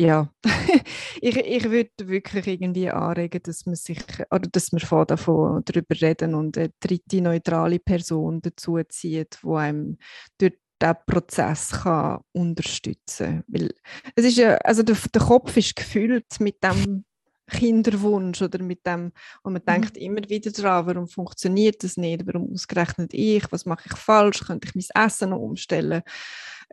ja, 0.00 0.32
ich, 1.20 1.36
ich 1.36 1.70
würde 1.70 1.90
wirklich 2.08 2.46
irgendwie 2.46 2.88
anregen, 2.88 3.42
dass 3.42 3.66
man 3.66 3.74
sich 3.74 3.98
oder 4.30 4.48
dass 4.50 4.70
man 4.70 4.80
von 4.80 5.06
davon 5.06 5.62
darüber 5.64 6.00
reden 6.00 6.34
und 6.34 6.56
eine 6.56 6.72
dritte 6.80 7.20
neutrale 7.20 7.80
Person 7.80 8.40
dazu 8.40 8.78
zieht, 8.88 9.38
wo 9.42 9.56
einem 9.56 9.98
durch 10.38 10.54
diesen 10.80 10.96
Prozess 11.04 11.70
kann 11.82 12.20
unterstützen 12.32 13.44
kann. 13.52 13.68
es 14.14 14.24
ist 14.24 14.38
ja, 14.38 14.54
also 14.58 14.84
der, 14.84 14.96
der 15.12 15.22
Kopf 15.22 15.56
ist 15.56 15.74
gefüllt 15.74 16.38
mit 16.38 16.62
dem 16.62 17.04
Kinderwunsch 17.50 18.42
oder 18.42 18.62
mit 18.62 18.86
dem, 18.86 19.10
und 19.42 19.52
man 19.54 19.62
mhm. 19.62 19.66
denkt 19.66 19.96
immer 19.96 20.20
wieder 20.28 20.52
daran, 20.52 20.86
warum 20.86 21.08
funktioniert 21.08 21.82
das 21.82 21.96
nicht, 21.96 22.26
warum 22.26 22.52
ausgerechnet 22.52 23.12
ich, 23.14 23.50
was 23.50 23.66
mache 23.66 23.88
ich 23.90 23.98
falsch, 23.98 24.44
könnte 24.46 24.68
ich 24.68 24.74
mein 24.74 25.06
Essen 25.06 25.30
noch 25.30 25.40
umstellen. 25.40 26.02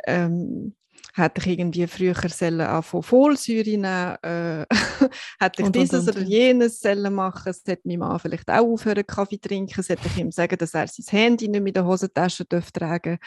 Ähm, 0.05 0.75
hätte 1.15 1.41
ich 1.41 1.47
irgendwie 1.47 1.87
früher 1.87 2.13
sollen 2.27 2.83
von 2.83 3.01
Folsäure 3.01 3.63
nehmen, 3.63 4.17
äh, 4.21 4.65
hätte 5.39 5.61
ich 5.61 5.65
und, 5.65 5.75
dieses 5.75 6.07
und, 6.07 6.09
und. 6.09 6.17
oder 6.17 6.25
jenes 6.25 6.81
sollen 6.81 7.13
machen, 7.13 7.49
es 7.49 7.63
hätte 7.65 7.87
mein 7.87 7.99
Mann 7.99 8.19
vielleicht 8.19 8.49
auch 8.49 8.65
aufhören 8.65 9.07
Kaffee 9.07 9.37
trinken, 9.37 9.81
sollte 9.81 10.07
ich 10.07 10.17
ihm 10.17 10.31
sagen, 10.31 10.57
dass 10.57 10.73
er 10.73 10.87
sein 10.87 11.05
Handy 11.09 11.47
nicht 11.47 11.65
in 11.65 11.73
der 11.73 11.85
Hosentasche 11.85 12.43
darf 12.45 12.69
tragen 12.71 13.17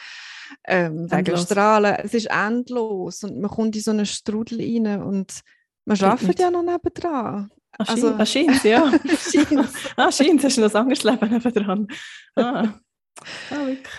ähm, 0.67 1.11
wegen 1.11 1.37
Strahlen. 1.37 1.95
Es 2.03 2.13
ist 2.13 2.27
endlos 2.27 3.23
und 3.23 3.39
man 3.39 3.49
kommt 3.49 3.75
in 3.75 3.81
so 3.81 3.91
einen 3.91 4.05
Strudel 4.05 4.59
rein 4.59 5.01
und 5.01 5.41
man 5.85 5.99
arbeitet 5.99 6.39
ja 6.39 6.51
noch 6.51 6.63
nebendran. 6.63 7.49
Ach, 7.77 7.89
also, 7.89 8.25
scheint, 8.25 8.63
ja. 8.63 8.91
ah, 9.95 10.11
scheint, 10.11 10.43
hast 10.43 10.57
du 10.57 10.61
noch 10.61 10.73
ein 10.73 10.81
anderes 10.81 11.03
Leben 11.03 11.29
nebendran. 11.29 11.87
Ah. 12.35 12.67
ah 13.49 13.65
wirklich. 13.65 13.93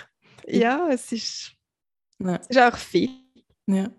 Ja, 0.46 0.88
es 0.88 1.10
ist, 1.10 1.52
es 2.18 2.46
ist 2.48 2.58
auch 2.58 2.76
viel 2.76 3.10
ja. 3.66 3.90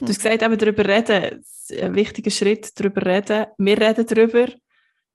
Du 0.00 0.08
hast 0.08 0.22
gesagt, 0.22 0.42
eben 0.42 0.58
darüber 0.58 0.84
reden, 0.86 1.44
ein 1.80 1.94
wichtiger 1.94 2.30
Schritt, 2.30 2.78
darüber 2.78 3.04
reden. 3.06 3.46
Wir 3.58 3.80
reden 3.80 4.06
darüber. 4.06 4.48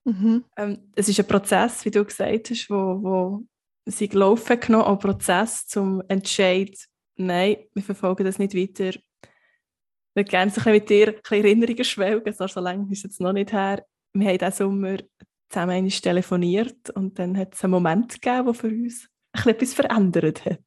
Mhm. 0.05 0.43
Ähm, 0.57 0.91
es 0.95 1.09
ist 1.09 1.19
ein 1.19 1.27
Prozess, 1.27 1.85
wie 1.85 1.91
du 1.91 2.03
gesagt 2.03 2.49
hast, 2.49 2.69
wo, 2.69 3.03
wo 3.03 3.43
sie 3.85 4.07
gelaufen 4.07 4.59
genommen, 4.59 4.85
ein 4.85 4.99
Prozess 4.99 5.65
zum 5.67 6.01
Entscheid, 6.07 6.77
nein, 7.15 7.57
wir 7.73 7.83
verfolgen 7.83 8.25
das 8.25 8.39
nicht 8.39 8.55
weiter. 8.55 8.89
Ich 8.89 10.15
würde 10.15 10.29
gerne 10.29 10.51
mit 10.65 10.89
dir 10.89 11.07
ein 11.07 11.15
bisschen 11.15 11.43
Erinnerungen 11.43 11.83
schwelgen, 11.83 12.33
so 12.33 12.59
lange 12.59 12.91
ist 12.91 12.99
es 12.99 13.03
jetzt 13.03 13.21
noch 13.21 13.33
nicht 13.33 13.51
her. 13.51 13.85
Wir 14.13 14.29
haben 14.29 14.37
diesen 14.37 14.51
Sommer 14.51 14.97
zusammen 15.49 15.89
telefoniert 15.89 16.89
und 16.91 17.17
dann 17.17 17.37
hat 17.37 17.55
es 17.55 17.63
einen 17.63 17.71
Moment 17.71 18.21
gegeben, 18.21 18.45
der 18.45 18.53
für 18.53 18.67
uns 18.67 19.09
etwas 19.45 19.73
verändert 19.73 20.45
hat. 20.45 20.63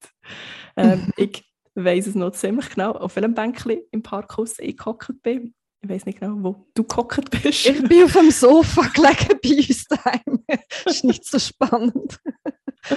Ähm, 0.76 1.12
ich 1.16 1.44
weiß 1.84 2.08
es 2.08 2.14
noch 2.14 2.32
ziemlich 2.32 2.70
genau, 2.70 2.92
auf 2.92 3.16
welchem 3.16 3.34
Bänkchen 3.34 3.82
im 3.90 4.02
Parkhaus 4.02 4.58
ich 4.58 4.76
gehockt 4.76 5.22
bin. 5.22 5.54
Ich 5.82 5.88
weiß 5.90 6.06
nicht 6.06 6.20
genau, 6.20 6.36
wo 6.38 6.66
du 6.74 6.84
gehockt 6.84 7.30
bist. 7.30 7.66
Ich 7.66 7.82
bin 7.86 8.04
auf 8.04 8.12
dem 8.12 8.30
Sofa 8.30 8.82
gelegen 8.94 9.38
bei 9.42 9.68
uns 9.68 9.84
daheim. 9.84 10.44
das 10.84 10.96
ist 10.96 11.04
nicht 11.04 11.24
so 11.24 11.38
spannend. 11.38 12.18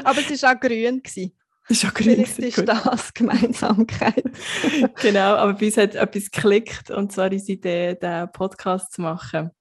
Aber 0.04 0.20
es 0.20 0.42
war 0.42 0.56
auch 0.56 0.60
grün. 0.60 1.04
Gewesen. 1.04 1.34
Das 1.68 1.84
ist 1.84 1.86
auch 1.90 1.94
grün. 1.94 2.26
Vielleicht 2.26 2.58
ist 2.58 2.68
das 2.68 3.14
Gemeinsamkeit. 3.14 4.24
genau, 5.02 5.36
aber 5.36 5.54
bei 5.54 5.68
uns 5.68 5.78
hat 5.78 5.96
etwas 5.96 6.32
geklickt 6.32 6.90
und 6.90 7.12
zwar 7.12 7.30
die 7.30 7.38
Idee, 7.38 7.96
diesen 7.96 8.32
Podcast 8.32 8.94
zu 8.94 9.02
machen. 9.02 9.52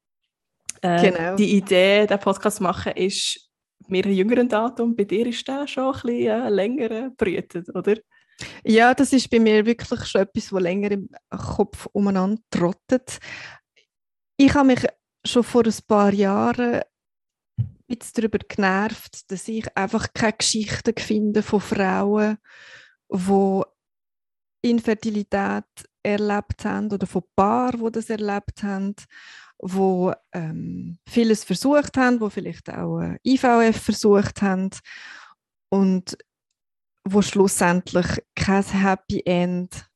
Äh, 0.81 1.11
genau. 1.11 1.37
Die 1.37 1.57
Idee, 1.57 2.07
diesen 2.07 2.21
Podcast 2.21 2.59
zu 2.59 2.63
machen, 2.63 2.93
ist 2.93 3.51
mir 3.89 4.05
ein 4.05 4.13
jüngeren 4.13 4.49
Datum. 4.49 4.97
Bei 4.97 5.05
dir 5.05 5.27
ist 5.27 5.47
der 5.47 5.67
schon 5.67 5.85
ein 5.85 5.93
bisschen 5.93 6.47
äh, 6.47 6.49
länger 6.49 7.11
brütet, 7.11 7.75
oder? 7.75 7.97
Ja, 8.65 8.95
das 8.95 9.13
ist 9.13 9.31
bei 9.31 9.41
mir 9.41 9.67
wirklich 9.67 10.05
schon 10.07 10.23
etwas, 10.23 10.53
was 10.53 10.63
länger 10.63 10.93
im 10.93 11.09
Kopf 11.31 11.87
umeinander 11.93 12.41
trottet. 12.51 13.19
Ich 14.37 14.55
habe 14.55 14.69
mich 14.69 14.87
schon 15.25 15.43
vor 15.43 15.65
ein 15.65 15.75
paar 15.87 16.13
Jahren 16.13 16.83
bisschen 17.89 18.13
darüber 18.15 18.39
genervt, 18.39 19.31
dass 19.31 19.49
ich 19.49 19.77
einfach 19.77 20.13
keine 20.13 20.35
Geschichten 20.35 20.95
finde 20.99 21.43
von 21.43 21.61
Frauen, 21.61 22.39
die 23.11 23.63
Infertilität 24.63 25.65
erlebt 26.03 26.65
haben 26.65 26.93
oder 26.93 27.07
von 27.07 27.23
Paaren, 27.35 27.85
die 27.85 27.93
das 27.93 28.11
erlebt 28.11 28.63
haben, 28.63 28.95
die 29.61 30.13
ähm, 30.33 30.99
vieles 31.09 31.45
versucht 31.45 31.97
haben, 31.97 32.21
die 32.21 32.31
vielleicht 32.31 32.71
auch 32.71 33.01
äh, 33.01 33.19
IVF 33.25 33.81
versucht 33.81 34.43
haben. 34.43 34.71
Und 35.71 36.17
wo 37.05 37.23
schlussendlich 37.23 38.07
kein 38.35 38.65
Happy 38.65 39.23
End 39.25 39.89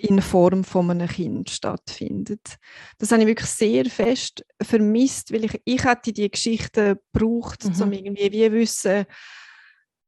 in 0.00 0.20
Form 0.20 0.64
von 0.64 0.90
einem 0.90 1.08
Kind 1.08 1.50
stattfindet. 1.50 2.56
Das 2.98 3.10
habe 3.12 3.22
ich 3.22 3.28
wirklich 3.28 3.48
sehr 3.48 3.86
fest 3.86 4.44
vermisst, 4.60 5.32
weil 5.32 5.44
ich, 5.44 5.60
ich 5.64 5.84
hätte 5.84 6.12
die 6.12 6.30
Geschichte 6.30 7.00
gebraucht, 7.12 7.64
mhm. 7.64 7.82
um 7.82 7.92
irgendwie 7.92 8.32
wie 8.32 8.52
wissen, 8.52 9.06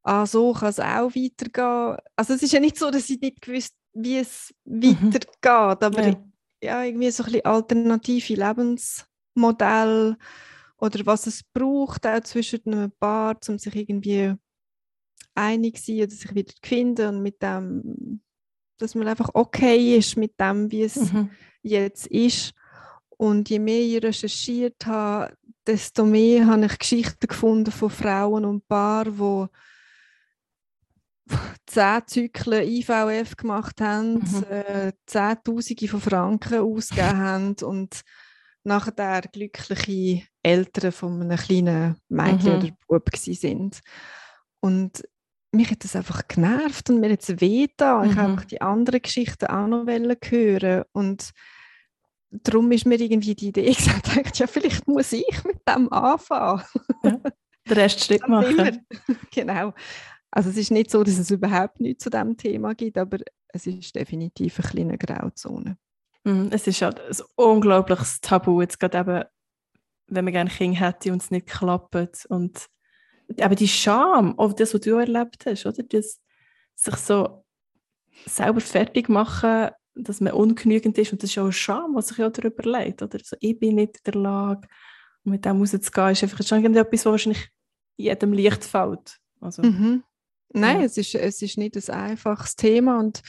ah, 0.03 0.25
so 0.25 0.53
kann 0.53 0.69
es 0.69 0.79
auch 0.79 1.15
weitergehen. 1.15 1.97
Also 2.15 2.33
es 2.33 2.43
ist 2.43 2.53
ja 2.53 2.59
nicht 2.59 2.77
so, 2.77 2.91
dass 2.91 3.09
ich 3.09 3.19
nicht 3.19 3.41
gewusst, 3.41 3.73
wie 3.93 4.17
es 4.17 4.53
mhm. 4.65 4.83
weitergeht. 4.83 5.83
Aber 5.83 6.07
ja. 6.07 6.15
ja. 6.61 6.83
irgendwie 6.83 7.11
so 7.11 7.23
ein 7.23 7.31
bisschen 7.31 7.45
alternative 7.45 8.33
Lebensmodelle 8.35 10.17
oder 10.79 11.05
was 11.05 11.27
es 11.27 11.43
braucht, 11.43 12.05
auch 12.05 12.21
zwischen 12.21 12.61
einem 12.67 12.91
Paar, 12.99 13.37
um 13.47 13.57
sich 13.57 13.75
irgendwie 13.75 14.35
einig 15.37 15.77
sein 15.79 16.01
oder 16.01 16.11
sich 16.11 16.33
wieder 16.33 16.53
finden 16.61 17.15
und 17.15 17.23
mit 17.23 17.41
dem, 17.41 18.21
dass 18.77 18.95
man 18.95 19.07
einfach 19.07 19.29
okay 19.33 19.97
ist 19.97 20.17
mit 20.17 20.39
dem, 20.39 20.71
wie 20.71 20.83
es 20.83 21.11
mhm. 21.11 21.29
jetzt 21.61 22.07
ist. 22.07 22.53
Und 23.17 23.49
je 23.49 23.59
mehr 23.59 23.81
ich 23.81 24.03
recherchiert 24.03 24.85
habe, 24.85 25.35
desto 25.65 26.05
mehr 26.05 26.45
habe 26.47 26.65
ich 26.65 26.79
Geschichten 26.79 27.27
gefunden 27.27 27.71
von 27.71 27.89
Frauen 27.89 28.45
und 28.45 28.67
Paaren, 28.67 29.17
die 29.17 29.47
zehn 31.65 32.01
Zyklen 32.07 32.67
IVF 32.67 33.35
gemacht 33.35 33.81
haben, 33.81 34.15
mhm. 34.15 34.43
äh, 34.49 34.93
Zehntausende 35.05 35.87
von 35.87 36.01
Franken 36.01 36.59
ausgegeben 36.59 37.17
haben 37.17 37.55
und 37.63 38.01
nachher 38.63 39.21
glückliche 39.21 40.23
Eltern 40.43 40.91
von 40.91 41.21
einem 41.21 41.37
kleinen 41.37 41.97
Mädchen 42.09 42.53
mhm. 42.53 42.57
oder 42.57 42.77
Bub 42.87 43.09
sind. 43.15 43.81
Und 44.59 45.03
mich 45.57 45.71
hat 45.71 45.83
das 45.83 45.95
einfach 45.95 46.27
genervt 46.27 46.89
und 46.89 46.99
mir 46.99 47.11
hat 47.11 47.23
es 47.23 47.41
weh 47.41 47.67
da. 47.75 48.03
Mhm. 48.03 48.09
Ich 48.09 48.17
habe 48.17 48.45
die 48.45 48.61
anderen 48.61 49.01
Geschichten 49.01 49.47
auch 49.47 49.67
noch 49.67 49.85
hören 49.85 50.83
und 50.93 51.31
darum 52.29 52.71
ist 52.71 52.85
mir 52.85 52.99
irgendwie 52.99 53.35
die 53.35 53.49
Idee 53.49 53.73
gesagt, 53.73 54.37
ja, 54.37 54.47
vielleicht 54.47 54.87
muss 54.87 55.11
ich 55.11 55.43
mit 55.43 55.59
dem 55.67 55.91
anfangen. 55.91 56.63
Ja, 57.03 57.19
den 57.69 57.77
Rest 57.77 58.03
Schritt 58.05 58.27
machen. 58.27 58.85
genau. 59.33 59.73
Also 60.31 60.49
es 60.49 60.57
ist 60.57 60.71
nicht 60.71 60.91
so, 60.91 61.03
dass 61.03 61.17
es 61.17 61.31
überhaupt 61.31 61.79
nichts 61.79 62.03
zu 62.03 62.09
diesem 62.09 62.37
Thema 62.37 62.75
gibt, 62.75 62.97
aber 62.97 63.17
es 63.47 63.65
ist 63.65 63.95
definitiv 63.95 64.59
eine 64.59 64.67
kleine 64.67 64.97
Grauzone. 64.97 65.77
Mm, 66.25 66.47
es 66.51 66.67
ist 66.67 66.81
halt 66.81 66.99
ein 66.99 67.25
unglaubliches 67.35 68.19
Tabu, 68.21 68.61
jetzt 68.61 68.79
gerade 68.79 68.99
eben, 68.99 69.23
wenn 70.07 70.25
man 70.25 70.33
gerne 70.33 70.49
Kinder 70.49 70.79
hätte 70.79 71.11
und 71.11 71.21
es 71.21 71.31
nicht 71.31 71.47
klappt. 71.47 72.25
Und 72.27 72.67
eben 73.35 73.55
die 73.55 73.67
Scham, 73.67 74.37
auch 74.39 74.53
das, 74.53 74.73
was 74.73 74.81
du 74.81 74.95
erlebt 74.95 75.45
hast, 75.45 75.65
oder? 75.65 75.83
Das, 75.83 76.19
sich 76.75 76.95
so 76.95 77.43
selber 78.25 78.61
fertig 78.61 79.09
machen, 79.09 79.69
dass 79.95 80.21
man 80.21 80.33
ungenügend 80.33 80.97
ist. 80.97 81.11
Und 81.11 81.23
das 81.23 81.31
ist 81.31 81.37
auch 81.37 81.43
eine 81.43 81.53
Scham, 81.53 81.95
was 81.95 82.09
sich 82.09 82.17
ja 82.17 82.29
darüber 82.29 82.63
leid, 82.63 83.01
oder? 83.01 83.19
So, 83.23 83.35
ich 83.39 83.59
bin 83.59 83.75
nicht 83.75 83.97
in 83.97 84.11
der 84.11 84.21
Lage, 84.21 84.67
und 85.23 85.31
mit 85.31 85.45
dem 85.45 85.59
rauszugehen, 85.59 86.11
ist 86.11 86.23
einfach 86.23 86.45
schon 86.45 86.63
etwas, 86.75 87.05
was 87.05 87.11
wahrscheinlich 87.11 87.49
jedem 87.97 88.33
leicht 88.33 88.63
fällt. 88.63 89.17
Also, 89.41 89.63
mhm. 89.63 90.03
Nein, 90.53 90.79
ja. 90.79 90.85
es, 90.85 90.97
ist, 90.97 91.15
es 91.15 91.41
ist 91.41 91.57
nicht 91.57 91.75
ein 91.75 91.95
einfaches 91.95 92.55
Thema 92.55 92.99
und 92.99 93.21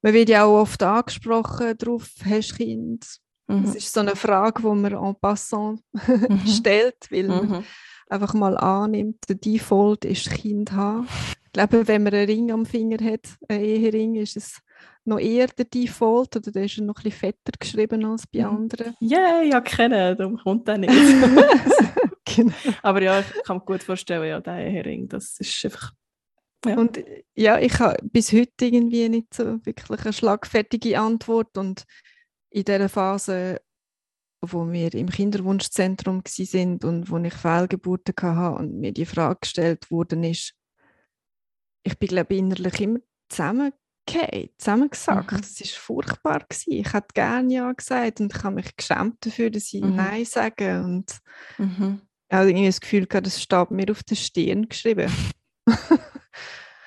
man 0.00 0.14
wird 0.14 0.30
ja 0.30 0.44
auch 0.44 0.60
oft 0.62 0.82
angesprochen 0.82 1.76
darauf, 1.76 2.10
hast 2.24 2.52
du 2.52 2.56
Kind? 2.56 3.18
Mhm. 3.46 3.64
Das 3.64 3.74
ist 3.74 3.92
so 3.92 4.00
eine 4.00 4.16
Frage, 4.16 4.62
die 4.62 4.68
man 4.68 4.92
en 4.92 5.14
passant 5.20 5.82
mhm. 5.92 6.40
stellt, 6.46 7.10
weil 7.10 7.28
mhm. 7.28 7.64
Einfach 8.12 8.34
mal 8.34 8.56
annimmt, 8.56 9.28
der 9.28 9.36
Default 9.36 10.04
ist 10.04 10.30
Kind 10.30 10.72
haben. 10.72 11.08
Ich 11.46 11.52
glaube, 11.52 11.86
wenn 11.88 12.02
man 12.02 12.14
einen 12.14 12.26
Ring 12.26 12.52
am 12.52 12.66
Finger 12.66 13.04
hat, 13.04 13.28
einen 13.48 13.64
Ehering, 13.64 14.14
ist 14.14 14.36
es 14.36 14.60
noch 15.04 15.18
eher 15.18 15.48
der 15.48 15.64
Default 15.64 16.36
oder 16.36 16.52
der 16.52 16.64
ist 16.64 16.78
noch 16.78 16.96
ein 16.96 17.02
bisschen 17.02 17.18
fetter 17.18 17.52
geschrieben 17.58 18.04
als 18.04 18.26
bei 18.26 18.40
mhm. 18.40 18.56
anderen. 18.56 18.94
Ja, 19.00 19.18
yeah, 19.18 19.42
ja, 19.42 19.60
kennen, 19.60 20.16
darum 20.16 20.38
kommt 20.38 20.68
er 20.68 20.78
nicht. 20.78 20.92
genau. 22.24 22.52
Aber 22.82 23.02
ja, 23.02 23.20
ich 23.20 23.42
kann 23.44 23.58
mir 23.58 23.64
gut 23.64 23.82
vorstellen, 23.82 24.28
ja, 24.28 24.40
der 24.40 24.66
Ehering, 24.66 25.08
das 25.08 25.38
ist 25.38 25.64
einfach 25.64 25.92
ja. 26.64 26.76
Und 26.76 27.02
ja, 27.34 27.58
ich 27.58 27.78
habe 27.80 27.96
bis 28.02 28.32
heute 28.32 28.66
irgendwie 28.66 29.08
nicht 29.08 29.34
so 29.34 29.64
wirklich 29.64 30.00
eine 30.02 30.12
schlagfertige 30.12 30.98
Antwort. 31.00 31.58
Und 31.58 31.84
in 32.50 32.64
der 32.64 32.88
Phase, 32.88 33.60
wo 34.42 34.70
wir 34.70 34.92
im 34.94 35.08
Kinderwunschzentrum 35.08 36.22
sind 36.26 36.84
und 36.84 37.10
wo 37.10 37.18
ich 37.18 37.34
Fehlgeburten 37.34 38.14
hatte 38.20 38.58
und 38.58 38.80
mir 38.80 38.92
die 38.92 39.06
Frage 39.06 39.40
gestellt 39.40 39.90
worden 39.90 40.24
ist, 40.24 40.54
ich 41.84 41.98
bin 41.98 42.08
glaube 42.08 42.34
innerlich 42.34 42.80
immer 42.80 42.98
zusammengefallen, 43.28 44.50
zusammengesagt. 44.58 45.32
Mhm. 45.32 45.36
Das 45.36 45.60
war 45.60 45.66
furchtbar. 45.68 46.40
Gewesen. 46.40 46.72
Ich 46.72 46.92
hätte 46.92 47.14
gerne 47.14 47.54
Ja 47.54 47.72
gesagt 47.72 48.20
und 48.20 48.34
ich 48.34 48.42
habe 48.42 48.56
mich 48.56 48.76
geschämt 48.76 49.24
dafür, 49.24 49.50
dass 49.50 49.72
ich 49.72 49.82
mhm. 49.82 49.96
Nein 49.96 50.24
sage. 50.24 50.82
Und 50.82 51.18
mhm. 51.58 52.02
ich 52.28 52.36
habe 52.36 52.48
irgendwie 52.48 52.66
das 52.66 52.80
Gefühl 52.80 53.06
das 53.06 53.40
steht 53.40 53.70
mir 53.70 53.90
auf 53.90 54.02
der 54.02 54.16
Stirn 54.16 54.68
geschrieben. 54.68 55.10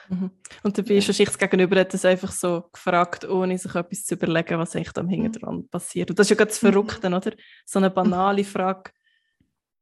Mhm. 0.09 0.31
Und 0.63 0.77
dabei 0.77 0.95
ist 0.95 1.07
wahrscheinlich 1.07 1.35
das 1.35 1.37
Gegenüber 1.37 1.79
hat 1.79 1.93
das 1.93 2.05
einfach 2.05 2.31
so 2.31 2.65
gefragt, 2.71 3.25
ohne 3.25 3.57
sich 3.57 3.73
etwas 3.73 4.05
zu 4.05 4.15
überlegen, 4.15 4.59
was 4.59 4.75
eigentlich 4.75 4.97
am 4.97 5.07
mhm. 5.07 5.67
passiert. 5.69 6.09
Und 6.09 6.19
das 6.19 6.25
ist 6.25 6.31
ja 6.31 6.35
gerade 6.35 6.49
das 6.49 6.61
mhm. 6.61 6.71
Verrückte, 6.71 7.07
oder? 7.07 7.31
So 7.65 7.79
eine 7.79 7.89
banale 7.89 8.43
Frage 8.43 8.91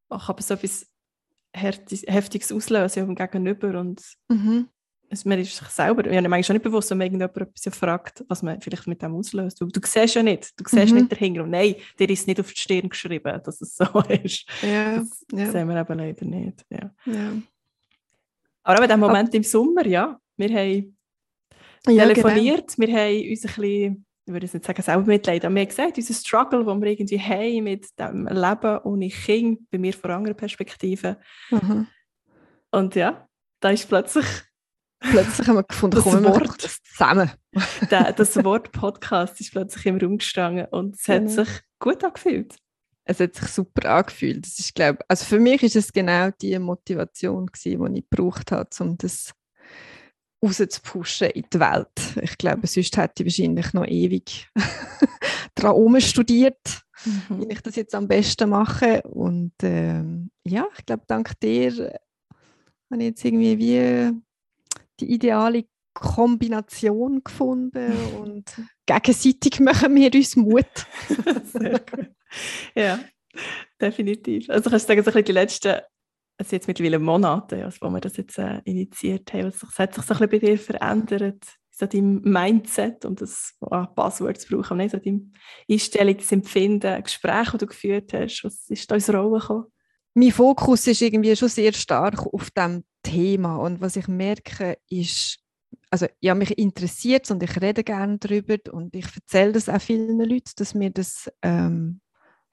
kann 0.08 0.20
aber 0.26 0.42
so 0.42 0.54
etwas 0.54 0.86
Heftiges 1.54 2.52
auslösen 2.52 3.02
auf 3.02 3.08
dem 3.08 3.14
Gegenüber 3.14 3.78
und 3.78 4.02
mhm. 4.28 4.68
es, 5.08 5.24
man 5.24 5.38
ist 5.38 5.56
sich 5.56 5.68
selber, 5.68 6.04
ja, 6.10 6.20
manchmal 6.20 6.42
schon 6.42 6.54
nicht 6.54 6.64
bewusst, 6.64 6.90
wenn 6.90 6.98
man 6.98 7.06
irgendjemand 7.06 7.36
etwas 7.36 7.76
fragt, 7.76 8.24
was 8.28 8.42
man 8.42 8.60
vielleicht 8.60 8.86
mit 8.88 9.02
dem 9.02 9.14
auslöst. 9.14 9.60
Du, 9.60 9.66
du 9.66 9.80
siehst 9.84 10.16
ja 10.16 10.22
nicht, 10.22 10.52
du 10.58 10.64
siehst 10.66 10.92
mhm. 10.92 11.00
nicht 11.00 11.12
dahinter. 11.12 11.44
Und 11.44 11.50
nein, 11.50 11.76
dir 11.98 12.10
ist 12.10 12.26
nicht 12.26 12.40
auf 12.40 12.52
die 12.52 12.60
Stirn 12.60 12.88
geschrieben, 12.88 13.40
dass 13.44 13.60
es 13.60 13.76
so 13.76 13.84
ist. 14.24 14.46
Ja, 14.62 14.98
das 14.98 15.20
ja. 15.32 15.50
sehen 15.52 15.68
wir 15.68 15.80
eben 15.80 15.98
leider 15.98 16.24
nicht. 16.24 16.64
Ja. 16.70 16.90
ja. 17.06 17.32
Aber 18.64 18.82
in 18.82 18.88
dem 18.88 19.00
Moment 19.00 19.28
Ab 19.28 19.34
im 19.34 19.42
Sommer, 19.42 19.86
ja, 19.86 20.18
wir 20.36 20.48
haben 20.48 20.96
ja, 21.86 22.06
telefoniert, 22.08 22.74
genau. 22.74 22.88
wir 22.88 22.98
haben 22.98 23.30
uns 23.30 23.44
ein 23.44 23.54
bisschen, 23.54 24.06
ich 24.26 24.32
würde 24.32 24.46
jetzt 24.46 24.54
nicht 24.54 24.64
sagen 24.64 24.82
selber 24.82 25.04
mitleiden, 25.04 25.46
aber 25.46 25.54
wir 25.54 25.62
haben 25.62 25.68
gesagt, 25.68 25.98
unser 25.98 26.14
Struggle, 26.14 26.64
den 26.64 26.82
wir 26.82 26.90
irgendwie 26.90 27.20
haben 27.20 27.64
mit 27.64 27.86
dem 27.98 28.26
Leben 28.26 28.78
ohne 28.84 29.08
Kind, 29.08 29.70
bei 29.70 29.78
mir 29.78 29.92
von 29.92 30.10
anderen 30.10 30.36
Perspektiven. 30.36 31.16
Mhm. 31.50 31.86
Und 32.70 32.94
ja, 32.94 33.28
da 33.60 33.70
ist 33.70 33.88
plötzlich 33.88 34.26
Plötzlich 35.10 35.46
haben 35.46 35.56
wir 35.56 35.64
gefunden, 35.64 35.96
das 36.02 36.04
kommen 36.04 36.24
Wort, 36.24 36.64
das 36.64 36.82
zusammen. 36.82 37.30
das 37.90 38.42
Wort 38.42 38.72
Podcast 38.72 39.38
ist 39.38 39.52
plötzlich 39.52 39.84
im 39.84 39.98
Raum 39.98 40.16
gestanden 40.16 40.66
und 40.70 40.94
es 40.94 41.06
hat 41.06 41.26
genau. 41.26 41.44
sich 41.44 41.48
gut 41.78 42.02
angefühlt 42.02 42.56
es 43.04 43.20
hat 43.20 43.34
sich 43.34 43.48
super 43.48 43.90
angefühlt. 43.90 44.46
Das 44.46 44.58
ist, 44.58 44.74
glaub, 44.74 45.04
also 45.08 45.24
für 45.24 45.38
mich 45.38 45.62
ist 45.62 45.76
es 45.76 45.92
genau 45.92 46.30
die 46.40 46.58
Motivation, 46.58 47.46
gewesen, 47.46 47.94
die 47.94 48.00
ich 48.00 48.10
gebraucht 48.10 48.50
habe, 48.52 48.68
um 48.80 48.96
das 48.96 49.32
rauszupushen 50.42 51.30
in 51.30 51.44
die 51.52 51.60
Welt. 51.60 51.88
Ich 52.22 52.38
glaube, 52.38 52.66
sonst 52.66 52.96
hätte 52.96 53.22
ich 53.22 53.26
wahrscheinlich 53.26 53.72
noch 53.72 53.86
ewig 53.86 54.48
daran 55.54 56.00
studiert, 56.00 56.82
mhm. 57.04 57.40
wie 57.40 57.52
ich 57.52 57.60
das 57.60 57.76
jetzt 57.76 57.94
am 57.94 58.08
besten 58.08 58.50
mache. 58.50 59.02
Und 59.02 59.52
ähm, 59.62 60.30
ja, 60.44 60.66
ich 60.76 60.86
glaube, 60.86 61.04
dank 61.06 61.38
dir 61.40 61.98
habe 62.90 63.02
ich 63.02 63.08
jetzt 63.08 63.24
irgendwie 63.24 63.58
wie 63.58 64.12
die 65.00 65.12
ideale 65.12 65.64
Kombination 65.94 67.22
gefunden 67.22 67.92
und 68.20 68.44
gegenseitig 68.86 69.60
machen 69.60 69.94
wir 69.94 70.14
uns 70.14 70.36
Mut. 70.36 70.86
Sehr 71.52 71.80
gut. 71.80 72.10
Ja, 72.74 73.00
definitiv. 73.80 74.48
Also 74.50 74.70
kannst 74.70 74.88
du 74.88 74.94
sagen, 74.94 75.04
so 75.04 75.10
ein 75.10 75.24
die 75.24 75.32
letzten, 75.32 75.80
also 76.38 76.56
jetzt 76.56 76.68
mittlerweile 76.68 76.98
Monate, 76.98 77.64
also 77.64 77.78
wo 77.80 77.90
wir 77.90 78.00
das 78.00 78.16
jetzt 78.16 78.38
äh, 78.38 78.60
initiiert 78.64 79.32
haben, 79.32 79.52
was 79.52 79.78
hat 79.78 79.94
sich 79.94 80.04
so 80.04 80.14
ein 80.14 80.28
bei 80.28 80.38
dir 80.38 80.58
verändert? 80.58 81.44
So 81.70 81.86
dein 81.86 82.20
Mindset, 82.20 83.04
um 83.04 83.16
das 83.16 83.54
oh, 83.60 83.84
Passwort 83.96 84.40
zu 84.40 84.48
brauchen, 84.48 84.76
nicht? 84.76 84.92
so 84.92 84.98
deine 84.98 85.22
Einstellung, 85.68 86.16
Gespräche, 87.02 87.52
die 87.52 87.58
du 87.58 87.66
geführt 87.66 88.12
hast, 88.12 88.44
was 88.44 88.70
ist 88.70 88.88
da 88.88 88.94
ins 88.94 89.12
Rollen 89.12 89.40
gekommen? 89.40 89.64
Mein 90.14 90.30
Fokus 90.30 90.86
ist 90.86 91.02
irgendwie 91.02 91.34
schon 91.34 91.48
sehr 91.48 91.72
stark 91.72 92.24
auf 92.32 92.52
dem 92.52 92.84
Thema 93.02 93.56
und 93.56 93.80
was 93.80 93.96
ich 93.96 94.06
merke, 94.06 94.78
ist, 94.88 95.40
also 95.90 96.06
ja, 96.20 96.36
mich 96.36 96.56
interessiert 96.56 97.28
und 97.32 97.42
ich 97.42 97.60
rede 97.60 97.82
gerne 97.82 98.18
darüber 98.18 98.56
und 98.72 98.94
ich 98.94 99.06
erzähle 99.14 99.52
das 99.52 99.68
auch 99.68 99.80
vielen 99.80 100.20
Leuten, 100.20 100.52
dass 100.56 100.74
mir 100.74 100.90
das 100.90 101.28
ähm, 101.42 102.00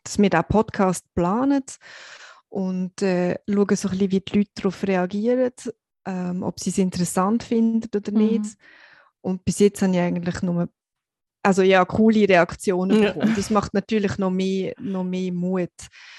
dass 0.04 0.18
wir 0.18 0.30
diesen 0.30 0.44
Podcast 0.46 1.06
planen 1.14 1.64
und 2.50 3.02
äh, 3.02 3.38
schauen 3.48 3.76
so 3.76 3.90
ein 3.90 3.98
bisschen, 3.98 4.12
wie 4.12 4.20
die 4.20 4.38
Leute 4.38 4.52
darauf 4.56 4.84
reagieren, 4.84 5.54
ähm, 6.06 6.44
ob 6.44 6.60
sie 6.60 6.70
es 6.70 6.78
interessant 6.78 7.44
finden 7.44 7.90
oder 7.96 8.12
nicht. 8.12 8.44
Mhm. 8.44 8.56
Und 9.22 9.46
bis 9.46 9.60
jetzt 9.60 9.82
habe 9.82 9.94
ich 9.94 10.00
eigentlich 10.00 10.42
nur 10.42 10.70
also 11.44 11.64
ja, 11.64 11.84
coole 11.86 12.28
Reaktionen 12.28 13.02
ja. 13.02 13.14
bekommen. 13.14 13.34
Das 13.36 13.50
macht 13.50 13.74
natürlich 13.74 14.18
noch 14.18 14.30
mehr, 14.30 14.74
noch 14.80 15.04
mehr 15.04 15.32
Mut. 15.32 15.70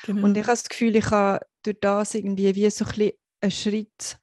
Genau. 0.05 0.25
Und 0.25 0.37
ich 0.37 0.43
habe 0.43 0.53
das 0.53 0.65
Gefühl, 0.65 0.97
ich 0.97 1.11
habe 1.11 1.45
durch 1.63 1.79
das 1.81 2.15
irgendwie 2.15 2.55
wie 2.55 2.71
so 2.71 2.85
ein 2.85 2.91
bisschen 2.91 3.13
einen 3.41 3.51
Schritt 3.51 4.19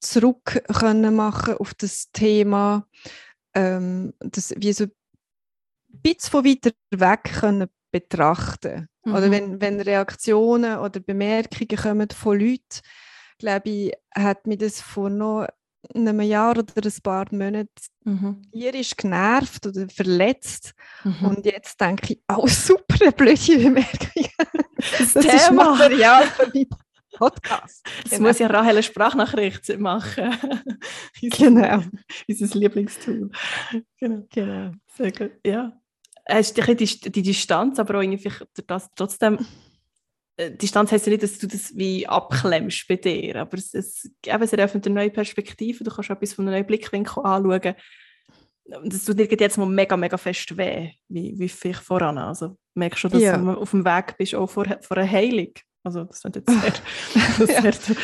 zurück 0.00 0.62
können 0.78 1.14
machen 1.14 1.54
auf 1.58 1.74
das 1.74 2.10
Thema, 2.12 2.86
ähm, 3.54 4.12
das 4.20 4.54
wie 4.56 4.72
so 4.72 4.84
ein 4.84 4.92
bisschen 5.88 6.30
von 6.30 6.44
weiter 6.44 6.70
weg 6.90 7.24
können 7.40 7.68
betrachten. 7.90 8.88
Mhm. 9.04 9.14
Oder 9.14 9.30
wenn, 9.30 9.60
wenn 9.60 9.80
Reaktionen 9.80 10.78
oder 10.78 11.00
Bemerkungen 11.00 11.76
kommen 11.76 12.08
von 12.10 12.38
Leuten, 12.38 12.80
glaube 13.38 13.70
ich, 13.70 13.92
hat 14.14 14.46
mir 14.46 14.58
das 14.58 14.80
vor 14.80 15.10
noch 15.10 15.46
einem 15.94 16.20
Jahr 16.20 16.58
oder 16.58 16.64
ein 16.76 17.02
paar 17.02 17.26
Monaten, 17.30 17.68
mhm. 18.04 18.42
ihr 18.52 18.74
ist 18.74 18.98
genervt 18.98 19.66
oder 19.66 19.88
verletzt. 19.88 20.72
Mhm. 21.04 21.26
Und 21.26 21.46
jetzt 21.46 21.80
denke 21.80 22.14
ich, 22.14 22.22
oh 22.28 22.46
super, 22.46 22.96
eine 23.00 23.12
blöde 23.12 23.58
Bemerkung. 23.58 24.26
Das, 24.98 25.14
das 25.14 25.24
ist 25.24 25.52
Material 25.52 26.24
für 26.24 26.46
meinen 26.52 26.68
Podcast. 27.16 27.86
Jetzt 27.98 28.10
genau. 28.10 28.28
muss 28.28 28.38
ja 28.38 28.46
Rahel 28.48 28.70
eine 28.70 28.82
Sprachnachricht 28.82 29.78
machen. 29.78 30.36
genau. 31.20 31.82
Unser 32.28 32.58
Lieblingstool. 32.58 33.30
Genau. 33.98 34.26
genau. 34.30 34.72
Sehr 34.96 35.12
gut. 35.12 35.32
Ja. 35.44 35.77
Hast 36.28 36.58
du 36.58 36.74
die, 36.74 36.84
die 36.84 37.22
Distanz, 37.22 37.78
aber 37.78 37.98
auch 37.98 38.02
irgendwie 38.02 38.30
das 38.66 38.88
trotzdem 38.94 39.38
äh, 40.38 40.52
Distanz 40.52 40.92
heisst 40.92 41.06
ja 41.06 41.10
nicht, 41.10 41.22
dass 41.22 41.38
du 41.38 41.46
das 41.46 41.76
wie 41.76 42.06
abklemmst 42.06 42.86
bei 42.88 42.96
dir, 42.96 43.36
aber 43.36 43.58
es, 43.58 43.74
es, 43.74 44.10
eben, 44.24 44.42
es 44.42 44.52
eröffnet 44.52 44.86
eine 44.86 44.94
neue 44.94 45.10
Perspektive, 45.10 45.84
du 45.84 45.90
kannst 45.90 46.10
etwas 46.10 46.32
von 46.32 46.46
einem 46.46 46.54
neuen 46.54 46.66
Blickwinkel 46.66 47.24
anschauen. 47.24 47.74
Und 48.82 48.92
das 48.92 49.04
tut 49.04 49.18
dir 49.18 49.26
jetzt 49.26 49.56
mal 49.56 49.66
mega, 49.66 49.96
mega 49.96 50.16
fest 50.18 50.56
weh, 50.56 50.90
wie, 51.08 51.38
wie 51.38 51.48
vielleicht 51.48 51.80
voran. 51.80 52.18
Also 52.18 52.56
merkst 52.74 53.04
du, 53.04 53.08
dass 53.08 53.22
ja. 53.22 53.36
du 53.36 53.50
auf 53.52 53.70
dem 53.70 53.84
Weg 53.84 54.16
bist, 54.18 54.34
auch 54.34 54.46
vor, 54.46 54.66
vor 54.82 54.96
einer 54.98 55.10
Heilung. 55.10 55.52
Also 55.82 56.04
das 56.04 56.22
ist 56.22 56.36
jetzt 56.36 56.50
sehr, 56.50 57.46
ja. 57.46 57.72
sehr 57.72 57.96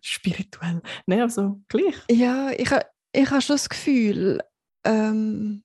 spirituell. 0.00 0.80
Nein, 1.04 1.20
also 1.20 1.60
gleich. 1.68 1.96
Ja, 2.10 2.50
ich, 2.50 2.70
ich 3.12 3.30
habe 3.30 3.42
schon 3.42 3.54
das 3.54 3.68
Gefühl, 3.68 4.40
ähm, 4.84 5.62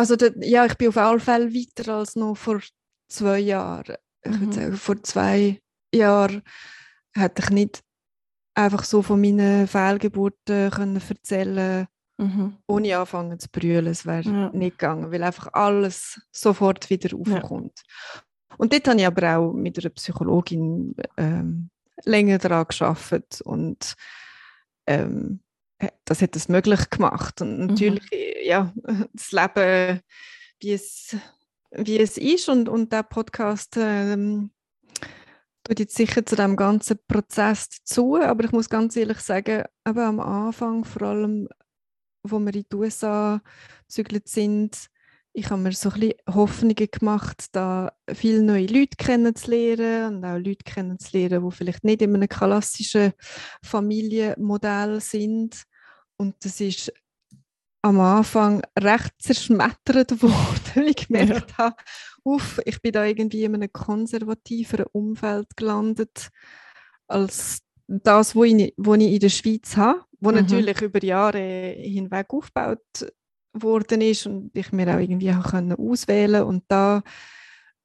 also 0.00 0.16
der, 0.16 0.32
ja, 0.40 0.64
ich 0.66 0.74
bin 0.74 0.88
auf 0.88 0.96
alle 0.96 1.20
Fälle 1.20 1.52
weiter 1.52 1.94
als 1.94 2.16
noch 2.16 2.34
vor 2.34 2.60
zwei 3.08 3.38
Jahren 3.38 3.96
ich 4.22 4.32
würde 4.32 4.46
mhm. 4.46 4.52
sagen, 4.52 4.76
vor 4.76 5.02
zwei 5.02 5.60
Jahren 5.94 6.42
hätte 7.14 7.42
ich 7.42 7.50
nicht 7.50 7.82
einfach 8.54 8.84
so 8.84 9.02
von 9.02 9.20
meinen 9.20 9.66
Fehlgeburten 9.66 10.70
können 10.70 11.00
erzählen 11.08 11.86
mhm. 12.18 12.56
ohne 12.66 12.98
anfangen 12.98 13.38
zu 13.38 13.48
brüllen. 13.50 13.86
Es 13.86 14.06
wäre 14.06 14.28
ja. 14.28 14.50
nicht 14.50 14.78
gegangen, 14.78 15.10
weil 15.10 15.22
einfach 15.22 15.52
alles 15.52 16.20
sofort 16.32 16.90
wieder 16.90 17.16
aufkommt. 17.16 17.80
Ja. 17.84 18.22
Und 18.58 18.72
dort 18.72 18.88
habe 18.88 19.00
ich 19.00 19.06
aber 19.06 19.36
auch 19.36 19.52
mit 19.52 19.78
einer 19.78 19.90
Psychologin 19.90 20.94
ähm, 21.16 21.70
länger 22.04 22.38
daran 22.38 22.66
geschafft 22.66 23.40
und 23.42 23.94
ähm, 24.86 25.40
das 26.04 26.22
hat 26.22 26.36
es 26.36 26.48
möglich 26.48 26.90
gemacht. 26.90 27.40
Und 27.40 27.58
mhm. 27.58 27.66
natürlich, 27.66 28.04
mhm. 28.12 28.44
ja, 28.44 28.74
das 29.12 29.32
Leben, 29.32 30.00
wie 30.60 30.72
es 30.72 31.16
wie 31.72 31.98
es 31.98 32.18
ist 32.18 32.48
und, 32.48 32.68
und 32.68 32.92
der 32.92 33.04
Podcast 33.04 33.76
ähm, 33.76 34.50
tut 35.64 35.78
jetzt 35.78 35.96
sicher 35.96 36.24
zu 36.26 36.36
dem 36.36 36.56
ganzen 36.56 36.98
Prozess 37.06 37.68
dazu, 37.68 38.16
aber 38.16 38.44
ich 38.44 38.52
muss 38.52 38.68
ganz 38.68 38.96
ehrlich 38.96 39.20
sagen, 39.20 39.64
aber 39.84 40.06
am 40.06 40.20
Anfang, 40.20 40.84
vor 40.84 41.02
allem, 41.02 41.48
wo 42.22 42.38
wir 42.38 42.54
in 42.54 42.64
die 42.70 42.76
USA 42.76 43.40
gezügelt 43.86 44.28
sind, 44.28 44.88
ich 45.32 45.48
habe 45.48 45.62
mir 45.62 45.72
so 45.72 45.90
ein 45.90 46.00
bisschen 46.00 46.14
Hoffnungen 46.28 46.88
gemacht, 46.90 47.46
da 47.52 47.92
viele 48.12 48.42
neue 48.42 48.66
Leute 48.66 48.96
kennenzulernen 48.98 50.16
und 50.16 50.24
auch 50.24 50.38
Leute 50.38 50.64
kennenzulernen, 50.64 51.48
die 51.48 51.54
vielleicht 51.54 51.84
nicht 51.84 52.02
in 52.02 52.16
einem 52.16 52.28
klassischen 52.28 53.12
Familienmodell 53.62 55.00
sind. 55.00 55.62
Und 56.20 56.34
das 56.44 56.60
ist 56.60 56.92
am 57.80 57.98
Anfang 57.98 58.60
recht 58.78 59.14
zerschmettert 59.20 60.10
wurde, 60.22 60.60
weil 60.74 60.88
ich 60.88 61.08
gemerkt 61.08 61.52
ja. 61.52 61.56
habe, 61.56 61.76
uff, 62.24 62.60
ich 62.66 62.82
bin 62.82 62.92
da 62.92 63.06
irgendwie 63.06 63.44
in 63.44 63.54
einem 63.54 63.72
konservativeren 63.72 64.84
Umfeld 64.92 65.56
gelandet 65.56 66.28
als 67.06 67.62
das, 67.86 68.36
wo 68.36 68.44
ich, 68.44 68.74
wo 68.76 68.92
ich 68.96 69.14
in 69.14 69.18
der 69.18 69.30
Schweiz 69.30 69.78
habe, 69.78 70.04
wo 70.20 70.28
mhm. 70.28 70.36
natürlich 70.36 70.82
über 70.82 71.02
Jahre 71.02 71.74
hinweg 71.78 72.26
aufgebaut 72.34 73.10
worden 73.54 74.02
ist 74.02 74.26
und 74.26 74.54
ich 74.54 74.72
mir 74.72 74.94
auch 74.94 75.00
irgendwie 75.00 75.32
können 75.32 75.72
auswählen 75.72 76.42
und 76.42 76.64
da 76.68 77.02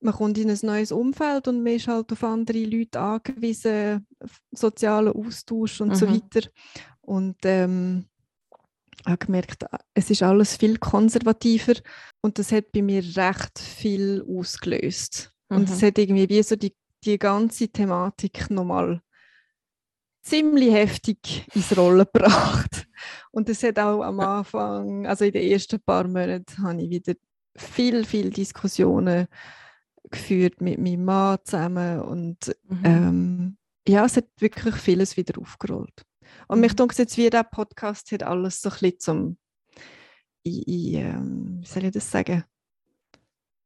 man 0.02 0.14
kommt 0.14 0.38
in 0.38 0.52
ein 0.52 0.60
neues 0.62 0.92
Umfeld 0.92 1.48
und 1.48 1.64
man 1.64 1.74
ist 1.74 1.88
halt 1.88 2.12
auf 2.12 2.24
andere 2.26 2.66
Leute 2.66 3.00
angewiesen, 3.00 4.06
sozialen 4.52 5.14
Austausch 5.14 5.80
und 5.80 5.92
mhm. 5.92 5.96
so 5.96 6.08
weiter 6.10 6.50
und 7.00 7.38
ähm, 7.46 8.06
habe 9.06 9.18
gemerkt, 9.18 9.66
es 9.94 10.10
ist 10.10 10.24
alles 10.24 10.58
viel 10.58 10.78
konservativer 10.78 11.74
und 12.22 12.40
das 12.40 12.52
hat 12.52 12.72
bei 12.72 12.82
mir 12.82 13.04
recht 13.16 13.60
viel 13.60 14.24
ausgelöst. 14.28 15.34
Mhm. 15.50 15.58
Und 15.58 15.70
es 15.70 15.82
hat 15.82 15.98
irgendwie 15.98 16.30
wie 16.30 16.44
so 16.44 16.56
die, 16.56 16.76
die 17.04 17.20
ganze 17.20 17.68
Thematik 17.70 18.50
nochmal 18.50 19.02
ziemlich 20.22 20.74
heftig 20.74 21.48
ins 21.54 21.78
Rollen 21.78 22.08
gebracht. 22.14 22.88
Und 23.32 23.50
es 23.50 23.64
hat 23.64 23.80
auch 23.80 24.02
am 24.02 24.20
Anfang, 24.20 25.06
also 25.06 25.26
in 25.26 25.32
den 25.32 25.52
ersten 25.52 25.80
paar 25.80 26.08
Monaten, 26.08 26.64
habe 26.64 26.82
ich 26.82 26.90
wieder 26.90 27.14
viel, 27.56 28.06
viel 28.06 28.32
Diskussionen 28.32 29.28
geführt 30.10 30.62
mit 30.62 30.80
meinem 30.80 31.06
Mann 31.06 31.40
zusammen 31.44 32.02
und 32.02 32.56
mhm. 32.68 32.82
ähm, 32.84 33.58
ja, 33.88 34.06
es 34.06 34.18
hat 34.18 34.26
wirklich 34.40 34.76
vieles 34.76 35.18
wieder 35.18 35.40
aufgerollt. 35.40 36.04
Und 36.48 36.60
mich 36.60 36.74
mhm. 36.74 36.78
denkt 36.78 36.98
jetzt, 36.98 37.18
wie 37.18 37.30
der 37.30 37.44
Podcast 37.44 38.12
hat 38.12 38.24
alles 38.24 38.62
so 38.62 38.70
ein 38.70 38.78
bisschen 38.80 39.00
zum, 39.00 39.38
in, 40.44 40.62
in, 40.64 40.94
ähm, 40.96 41.58
wie 41.62 41.68
soll 41.68 41.86
ich 41.86 41.92
das 41.92 42.10
sagen? 42.10 42.44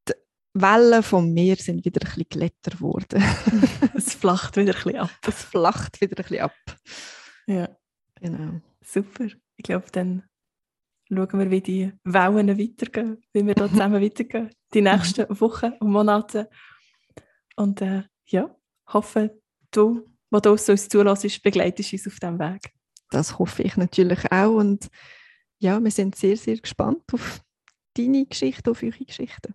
Die 0.08 0.14
Wellen 0.54 1.02
vom 1.02 1.32
Meer 1.32 1.56
sind 1.56 1.84
wieder 1.84 2.00
ein 2.00 2.06
bisschen 2.06 2.28
glätter 2.28 2.70
geworden. 2.70 3.22
es 3.94 4.14
flacht 4.14 4.56
wieder 4.56 4.74
ein 4.74 4.82
bisschen 4.82 5.00
ab. 5.00 5.10
Es 5.26 5.44
flacht 5.44 6.00
wieder 6.00 6.18
ein 6.18 6.22
bisschen 6.22 6.40
ab. 6.40 6.54
Ja. 7.46 7.68
Genau. 8.20 8.60
Super. 8.82 9.26
Ich 9.56 9.64
glaube, 9.64 9.86
dann 9.92 10.24
schauen 11.08 11.38
wir, 11.38 11.50
wie 11.50 11.60
die 11.60 11.92
Wellen 12.04 12.58
weitergehen, 12.58 13.22
wie 13.32 13.46
wir 13.46 13.54
da 13.54 13.68
zusammen 13.70 14.02
weitergehen, 14.02 14.50
die 14.72 14.82
nächsten 14.82 15.40
Wochen 15.40 15.72
und 15.80 15.90
Monate. 15.90 16.48
Und 17.56 17.80
äh, 17.82 18.04
ja, 18.26 18.54
hoffe, 18.86 19.40
du 19.70 20.09
was 20.30 20.42
du 20.42 20.50
uns 20.50 20.88
zulässt, 20.88 21.42
begleitest 21.42 21.92
uns 21.92 22.06
auf 22.06 22.18
diesem 22.20 22.38
Weg. 22.38 22.72
Das 23.10 23.38
hoffe 23.38 23.62
ich 23.62 23.76
natürlich 23.76 24.30
auch. 24.30 24.54
Und 24.54 24.88
ja, 25.58 25.82
wir 25.82 25.90
sind 25.90 26.14
sehr, 26.14 26.36
sehr 26.36 26.56
gespannt 26.56 27.02
auf 27.12 27.40
deine 27.96 28.24
Geschichte, 28.26 28.70
auf 28.70 28.82
eure 28.82 29.04
Geschichten. 29.04 29.54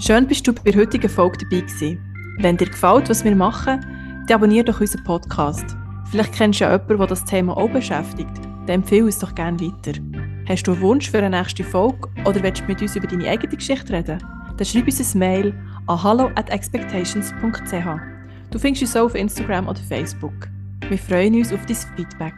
Schön 0.00 0.28
bist 0.28 0.46
du 0.46 0.52
bei 0.52 0.70
der 0.70 0.82
heutigen 0.82 1.08
Folge 1.08 1.38
dabei 1.38 1.62
gewesen. 1.62 1.98
Wenn 2.38 2.56
dir 2.56 2.68
gefällt, 2.68 3.08
was 3.08 3.24
wir 3.24 3.34
machen, 3.34 3.80
dann 4.28 4.36
abonniere 4.36 4.66
doch 4.66 4.80
unseren 4.80 5.02
Podcast. 5.02 5.76
Vielleicht 6.10 6.32
kennst 6.34 6.60
du 6.60 6.64
ja 6.64 6.72
jemanden, 6.72 6.98
der 6.98 7.06
das 7.08 7.24
Thema 7.24 7.56
auch 7.56 7.70
beschäftigt. 7.70 8.36
Dann 8.66 8.82
empfehle 8.82 9.06
uns 9.06 9.18
doch 9.18 9.34
gerne 9.34 9.58
weiter. 9.60 10.00
Hast 10.48 10.62
du 10.62 10.72
einen 10.72 10.80
Wunsch 10.80 11.10
für 11.10 11.18
eine 11.18 11.36
nächste 11.36 11.64
Folge 11.64 12.08
oder 12.24 12.40
willst 12.40 12.62
du 12.62 12.66
mit 12.66 12.80
uns 12.80 12.94
über 12.94 13.08
deine 13.08 13.28
eigene 13.28 13.56
Geschichte 13.56 13.92
reden? 13.92 14.22
Dann 14.56 14.64
schreib 14.64 14.86
uns 14.86 15.14
ein 15.14 15.18
Mail 15.18 15.54
an 15.88 16.02
hallo 16.04 16.30
at 16.36 16.50
expectations.ch. 16.50 17.86
Du 18.52 18.58
findest 18.60 18.82
uns 18.82 18.96
auch 18.96 19.06
auf 19.06 19.16
Instagram 19.16 19.66
oder 19.66 19.80
Facebook. 19.80 20.48
Wir 20.88 20.98
freuen 20.98 21.34
uns 21.34 21.52
auf 21.52 21.66
dein 21.66 21.76
Feedback. 21.96 22.34